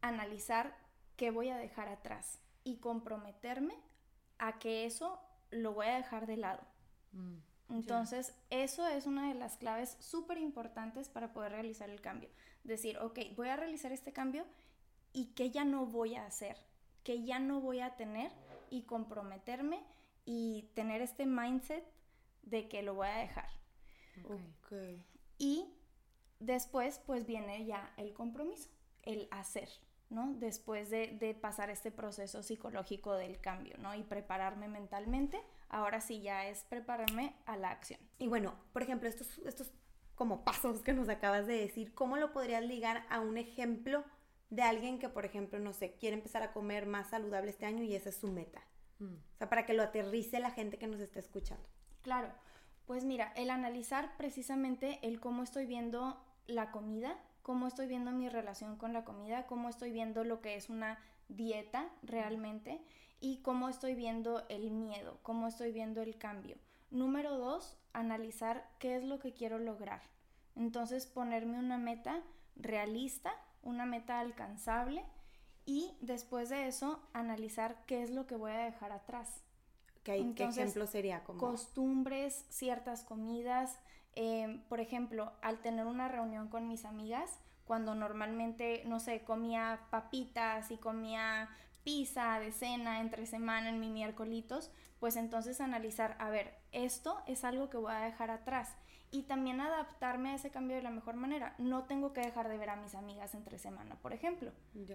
[0.00, 0.76] analizar
[1.16, 3.74] qué voy a dejar atrás y comprometerme
[4.38, 6.62] a que eso lo voy a dejar de lado.
[7.12, 7.38] Mm.
[7.70, 12.28] Entonces, eso es una de las claves súper importantes para poder realizar el cambio.
[12.62, 14.44] Decir, ok, voy a realizar este cambio
[15.12, 16.56] y qué ya no voy a hacer,
[17.02, 18.30] qué ya no voy a tener
[18.70, 19.82] y comprometerme
[20.24, 21.84] y tener este mindset
[22.42, 23.48] de que lo voy a dejar.
[24.64, 25.04] Okay.
[25.38, 25.66] Y
[26.40, 28.68] después, pues viene ya el compromiso,
[29.02, 29.68] el hacer,
[30.10, 30.34] ¿no?
[30.34, 33.94] Después de, de pasar este proceso psicológico del cambio, ¿no?
[33.94, 35.42] Y prepararme mentalmente
[35.74, 37.98] Ahora sí ya es prepararme a la acción.
[38.20, 39.72] Y bueno, por ejemplo, estos, estos
[40.14, 44.04] como pasos que nos acabas de decir, ¿cómo lo podrías ligar a un ejemplo
[44.50, 47.82] de alguien que, por ejemplo, no sé, quiere empezar a comer más saludable este año
[47.82, 48.62] y esa es su meta?
[49.00, 49.14] Mm.
[49.14, 51.68] O sea, para que lo aterrice la gente que nos está escuchando.
[52.02, 52.32] Claro,
[52.86, 58.28] pues mira, el analizar precisamente el cómo estoy viendo la comida, cómo estoy viendo mi
[58.28, 62.80] relación con la comida, cómo estoy viendo lo que es una dieta realmente
[63.20, 66.56] y cómo estoy viendo el miedo, cómo estoy viendo el cambio.
[66.90, 70.02] Número dos, analizar qué es lo que quiero lograr.
[70.56, 72.22] Entonces ponerme una meta
[72.56, 75.04] realista, una meta alcanzable
[75.66, 79.42] y después de eso analizar qué es lo que voy a dejar atrás.
[80.02, 81.24] ¿Qué, ejemplo sería?
[81.24, 81.40] Como...
[81.40, 83.78] Costumbres, ciertas comidas.
[84.14, 89.80] Em, por ejemplo, al tener una reunión con mis amigas, cuando normalmente, no sé, comía
[89.90, 91.48] papitas y comía
[91.82, 97.44] pizza de cena entre semana en mi miércolitos, pues entonces analizar, a ver, esto es
[97.44, 98.74] algo que voy a dejar atrás
[99.10, 101.54] y también adaptarme a ese cambio de la mejor manera.
[101.58, 104.50] No tengo que dejar de ver a mis amigas entre semana, por ejemplo,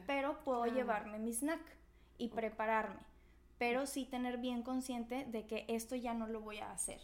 [0.08, 1.62] pero puedo llevarme mi snack
[2.18, 3.10] y prepararme
[3.60, 7.00] pero sí tener bien consciente de que esto ya no lo voy a hacer.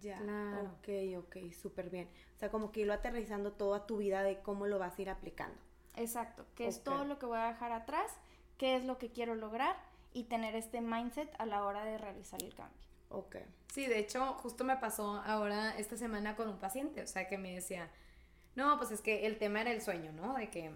[0.00, 0.70] Ya, claro.
[0.78, 0.88] ok,
[1.18, 2.08] ok, súper bien.
[2.36, 5.02] O sea, como que irlo aterrizando todo a tu vida de cómo lo vas a
[5.02, 5.56] ir aplicando.
[5.96, 8.10] Exacto, que es todo lo que voy a dejar atrás,
[8.58, 9.76] qué es lo que quiero lograr
[10.12, 12.80] y tener este mindset a la hora de realizar el cambio.
[13.10, 13.36] Ok.
[13.72, 17.38] Sí, de hecho, justo me pasó ahora esta semana con un paciente, o sea, que
[17.38, 17.90] me decía,
[18.56, 20.34] no, pues es que el tema era el sueño, ¿no?
[20.34, 20.72] De que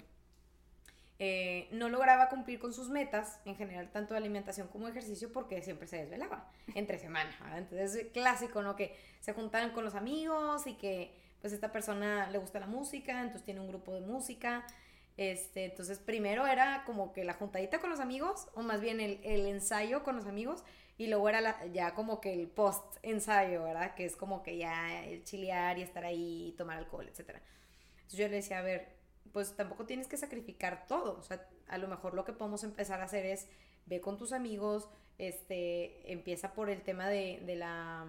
[1.20, 5.62] eh, no lograba cumplir con sus metas, en general, tanto de alimentación como ejercicio, porque
[5.62, 7.30] siempre se desvelaba entre semana.
[7.56, 8.76] Entonces, es clásico, ¿no?
[8.76, 13.20] Que se juntan con los amigos y que, pues, esta persona le gusta la música,
[13.20, 14.64] entonces tiene un grupo de música.
[15.16, 19.18] Este, entonces, primero era como que la juntadita con los amigos, o más bien el,
[19.24, 20.62] ensayo con los amigos,
[20.98, 23.96] y luego era ya como que el post-ensayo, ¿verdad?
[23.96, 27.40] Que es como que ya el chilear y estar ahí tomar alcohol, etc.
[27.96, 28.97] Entonces yo le decía, a ver,
[29.32, 31.18] pues tampoco tienes que sacrificar todo.
[31.18, 33.48] O sea, a lo mejor lo que podemos empezar a hacer es
[33.86, 38.06] ve con tus amigos, este, empieza por el tema de, de la,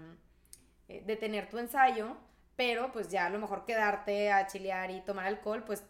[0.87, 2.17] eh, de tener tu ensayo,
[2.55, 5.83] pero pues ya a lo mejor quedarte a chilear y tomar alcohol, pues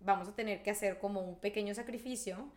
[0.00, 2.50] vamos a tener que hacer como un pequeño sacrificio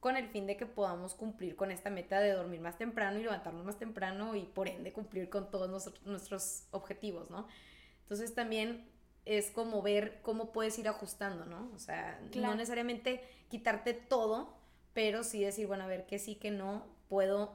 [0.00, 3.22] con el fin de que podamos cumplir con esta meta de dormir más temprano y
[3.22, 7.48] levantarnos más temprano y por ende cumplir con todos nuestros, nuestros objetivos, ¿no?
[8.02, 8.88] Entonces también
[9.28, 11.70] es como ver cómo puedes ir ajustando, ¿no?
[11.74, 14.56] O sea, no necesariamente quitarte todo,
[14.94, 17.54] pero sí decir, bueno, a ver, qué sí, que no, puedo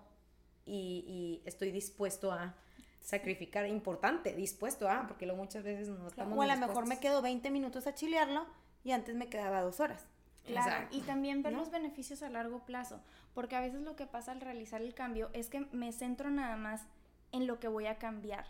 [0.65, 2.55] y, estoy dispuesto a
[3.01, 6.99] sacrificar, importante, dispuesto a, porque lo muchas veces no estamos O a lo mejor me
[6.99, 8.45] quedo 20 minutos a chilearlo
[8.83, 10.05] y antes me quedaba dos horas.
[10.45, 13.01] Claro, y también ver los beneficios a largo plazo,
[13.33, 16.55] porque a veces lo que pasa al realizar el cambio es que me centro nada
[16.55, 16.83] más
[17.31, 18.45] en lo que voy a cambiar,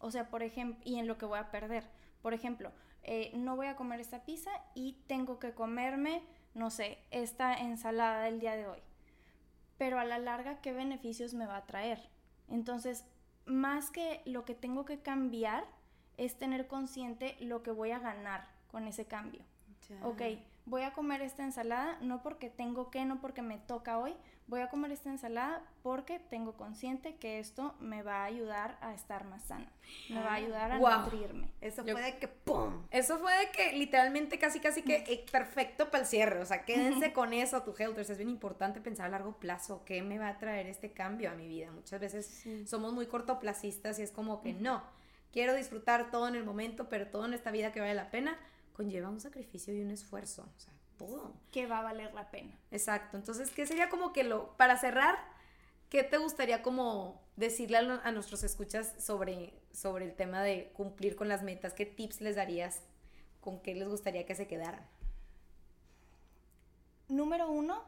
[0.00, 1.84] o sea, por ejemplo, y en lo que voy a perder.
[2.22, 6.22] Por ejemplo, eh, no voy a comer esta pizza y tengo que comerme,
[6.54, 8.80] no sé, esta ensalada del día de hoy.
[9.78, 12.08] Pero a la larga, ¿qué beneficios me va a traer?
[12.48, 13.04] Entonces,
[13.46, 15.64] más que lo que tengo que cambiar,
[16.18, 19.40] es tener consciente lo que voy a ganar con ese cambio.
[20.02, 20.20] Ok,
[20.66, 24.14] voy a comer esta ensalada no porque tengo que, no porque me toca hoy,
[24.48, 28.94] voy a comer esta ensalada porque tengo consciente que esto me va a ayudar a
[28.94, 29.70] estar más sana,
[30.08, 31.50] me va a ayudar a nutrirme.
[31.60, 32.86] Eso fue de que ¡pum!
[32.90, 36.64] Eso fue de que literalmente casi casi que eh, perfecto para el cierre, o sea,
[36.64, 40.28] quédense con eso, tu health, es bien importante pensar a largo plazo, ¿qué me va
[40.28, 41.70] a traer este cambio a mi vida?
[41.70, 44.82] Muchas veces somos muy cortoplacistas y es como que no,
[45.30, 48.38] quiero disfrutar todo en el momento, pero todo en esta vida que vale la pena
[48.72, 51.32] conlleva un sacrificio y un esfuerzo, o sea, todo.
[51.52, 52.58] Que va a valer la pena.
[52.70, 53.16] Exacto.
[53.16, 55.16] Entonces, ¿qué sería como que lo, para cerrar,
[55.88, 61.28] qué te gustaría como decirle a, nuestros escuchas sobre, sobre el tema de cumplir con
[61.28, 61.72] las metas?
[61.72, 62.82] ¿Qué tips les darías?
[63.40, 64.84] ¿Con qué les gustaría que se quedaran?
[67.08, 67.82] Número uno,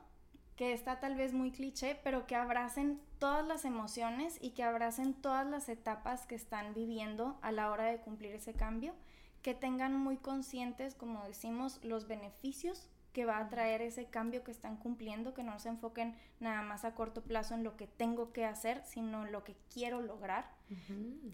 [0.57, 5.15] que está tal vez muy cliché, pero que abracen todas las emociones y que abracen
[5.15, 8.95] todas las etapas que están viviendo a la hora de cumplir ese cambio,
[9.43, 14.51] que tengan muy conscientes, como decimos, los beneficios que va a traer ese cambio que
[14.51, 18.33] están cumpliendo, que no se enfoquen nada más a corto plazo en lo que tengo
[18.33, 20.51] que hacer, sino en lo que quiero lograr.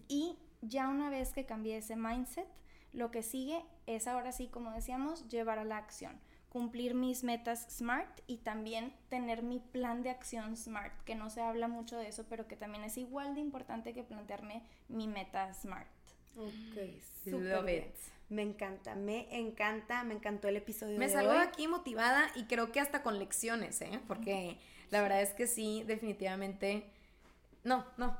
[0.07, 2.47] Y ya una vez que cambié ese mindset,
[2.93, 6.19] lo que sigue es ahora sí, como decíamos, llevar a la acción,
[6.49, 11.41] cumplir mis metas SMART y también tener mi plan de acción SMART, que no se
[11.41, 15.53] habla mucho de eso, pero que también es igual de importante que plantearme mi meta
[15.53, 15.87] SMART.
[16.37, 17.63] Ok, super
[18.29, 20.97] me encanta, me encanta, me encantó el episodio.
[20.99, 24.01] Me salgo aquí motivada y creo que hasta con lecciones, ¿eh?
[24.05, 24.57] Porque
[24.89, 26.89] la verdad es que sí, definitivamente.
[27.63, 28.17] No, no.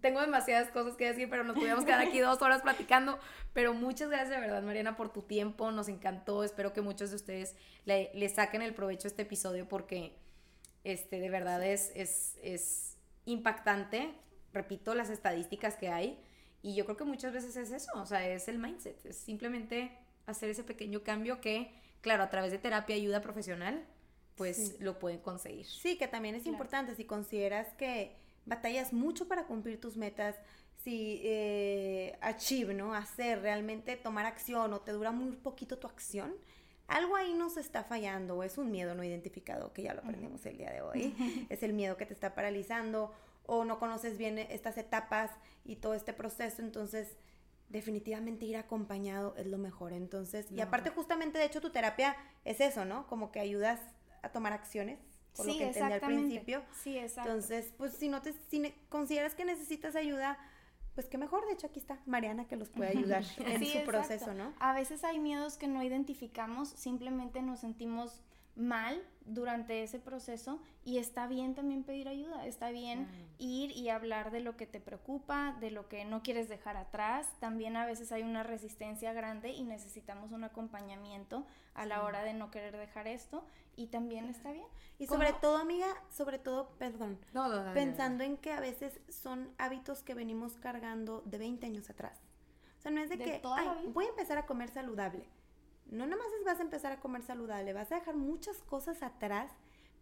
[0.00, 3.18] Tengo demasiadas cosas que decir, pero nos podríamos quedar aquí dos horas platicando.
[3.52, 5.70] Pero muchas gracias de verdad, Mariana, por tu tiempo.
[5.70, 6.42] Nos encantó.
[6.42, 10.16] Espero que muchos de ustedes le, saquen el provecho a este episodio porque
[10.82, 14.14] este, de verdad es, es, es impactante.
[14.54, 16.18] Repito, las estadísticas que hay
[16.66, 19.96] y yo creo que muchas veces es eso, o sea, es el mindset, es simplemente
[20.26, 23.84] hacer ese pequeño cambio que, claro, a través de terapia ayuda profesional,
[24.34, 25.64] pues lo pueden conseguir.
[25.64, 30.34] Sí, que también es importante si consideras que batallas mucho para cumplir tus metas,
[30.82, 32.94] si eh, achieve, ¿no?
[32.94, 36.34] Hacer, realmente tomar acción o te dura muy poquito tu acción,
[36.88, 40.44] algo ahí nos está fallando o es un miedo no identificado, que ya lo aprendimos
[40.46, 43.14] el día de hoy, es el miedo que te está paralizando
[43.46, 45.30] o no conoces bien estas etapas
[45.64, 47.16] y todo este proceso, entonces
[47.68, 49.92] definitivamente ir acompañado es lo mejor.
[49.92, 53.06] Entonces, y aparte justamente, de hecho, tu terapia es eso, ¿no?
[53.06, 53.80] Como que ayudas
[54.22, 54.98] a tomar acciones,
[55.36, 56.62] por lo que entendí al principio.
[56.82, 57.30] Sí, exacto.
[57.30, 60.38] Entonces, pues si no te si consideras que necesitas ayuda,
[60.94, 64.32] pues qué mejor, de hecho aquí está Mariana que los puede ayudar en su proceso,
[64.32, 64.54] ¿no?
[64.58, 68.22] A veces hay miedos que no identificamos, simplemente nos sentimos
[68.56, 74.30] mal durante ese proceso y está bien también pedir ayuda, está bien ir y hablar
[74.30, 77.28] de lo que te preocupa, de lo que no quieres dejar atrás.
[77.40, 81.44] También a veces hay una resistencia grande y necesitamos un acompañamiento
[81.74, 83.44] a la hora de no querer dejar esto
[83.74, 84.66] y también está bien.
[84.98, 87.18] Y sobre todo, amiga, sobre todo, perdón,
[87.74, 92.18] pensando en que a veces son hábitos que venimos cargando de 20 años atrás.
[92.78, 93.42] O sea, no es de, que
[93.92, 95.26] voy a empezar a comer saludable
[95.90, 99.50] no nada más vas a empezar a comer saludable, vas a dejar muchas cosas atrás,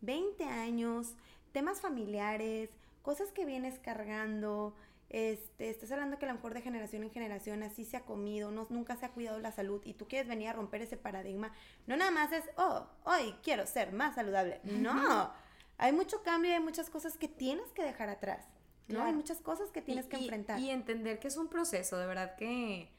[0.00, 1.14] 20 años,
[1.52, 2.70] temas familiares,
[3.02, 4.74] cosas que vienes cargando,
[5.10, 8.50] este, estás hablando que a lo mejor de generación en generación así se ha comido,
[8.50, 11.52] no, nunca se ha cuidado la salud y tú quieres venir a romper ese paradigma,
[11.86, 15.30] no nada más es, oh, hoy quiero ser más saludable, no,
[15.78, 18.44] hay mucho cambio y hay muchas cosas que tienes que dejar atrás,
[18.88, 19.02] ¿no?
[19.02, 20.58] Hay muchas cosas que tienes que enfrentar.
[20.58, 22.93] Y entender que es un proceso, de verdad que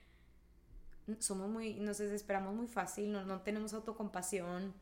[1.20, 4.74] somos muy, nos desesperamos muy fácil, no, no tenemos autocompasión,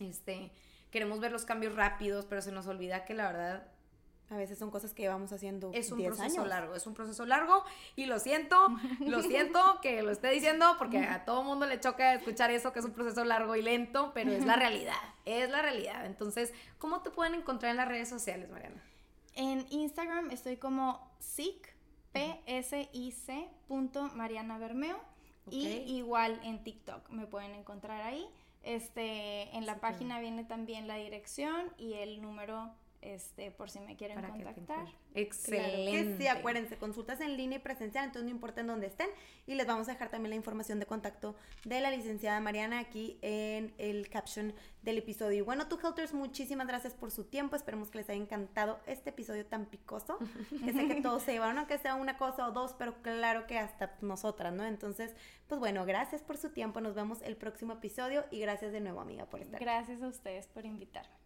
[0.00, 0.52] este,
[0.90, 3.68] queremos ver los cambios rápidos, pero se nos olvida que la verdad
[4.28, 5.70] a veces son cosas que llevamos haciendo.
[5.72, 7.64] Es un proceso largo, es un proceso largo
[7.94, 8.56] y lo siento,
[9.00, 12.80] lo siento que lo esté diciendo porque a todo mundo le choca escuchar eso, que
[12.80, 14.94] es un proceso largo y lento, pero es la realidad,
[15.24, 16.06] es la realidad.
[16.06, 18.82] Entonces, ¿cómo te pueden encontrar en las redes sociales, Mariana?
[19.34, 21.74] En Instagram estoy como sic,
[22.12, 24.98] p s i c punto Mariana Bermeo.
[25.50, 28.26] Y igual en TikTok me pueden encontrar ahí.
[28.62, 32.72] Este, en la página viene también la dirección y el número
[33.06, 34.86] este, por si me quieren contactar.
[35.14, 36.16] Excelente.
[36.18, 39.08] sí, acuérdense, consultas en línea y presencial, entonces no importa en dónde estén.
[39.46, 43.18] Y les vamos a dejar también la información de contacto de la licenciada Mariana aquí
[43.22, 44.52] en el caption
[44.82, 45.38] del episodio.
[45.38, 47.54] Y bueno, tú, Helters, muchísimas gracias por su tiempo.
[47.54, 50.18] Esperemos que les haya encantado este episodio tan picoso.
[50.64, 53.58] Que sé que todos se llevaron, aunque sea una cosa o dos, pero claro que
[53.58, 54.64] hasta nosotras, ¿no?
[54.64, 55.14] Entonces,
[55.46, 56.80] pues bueno, gracias por su tiempo.
[56.80, 59.60] Nos vemos el próximo episodio y gracias de nuevo, amiga, por estar.
[59.60, 61.25] Gracias a ustedes por invitarme.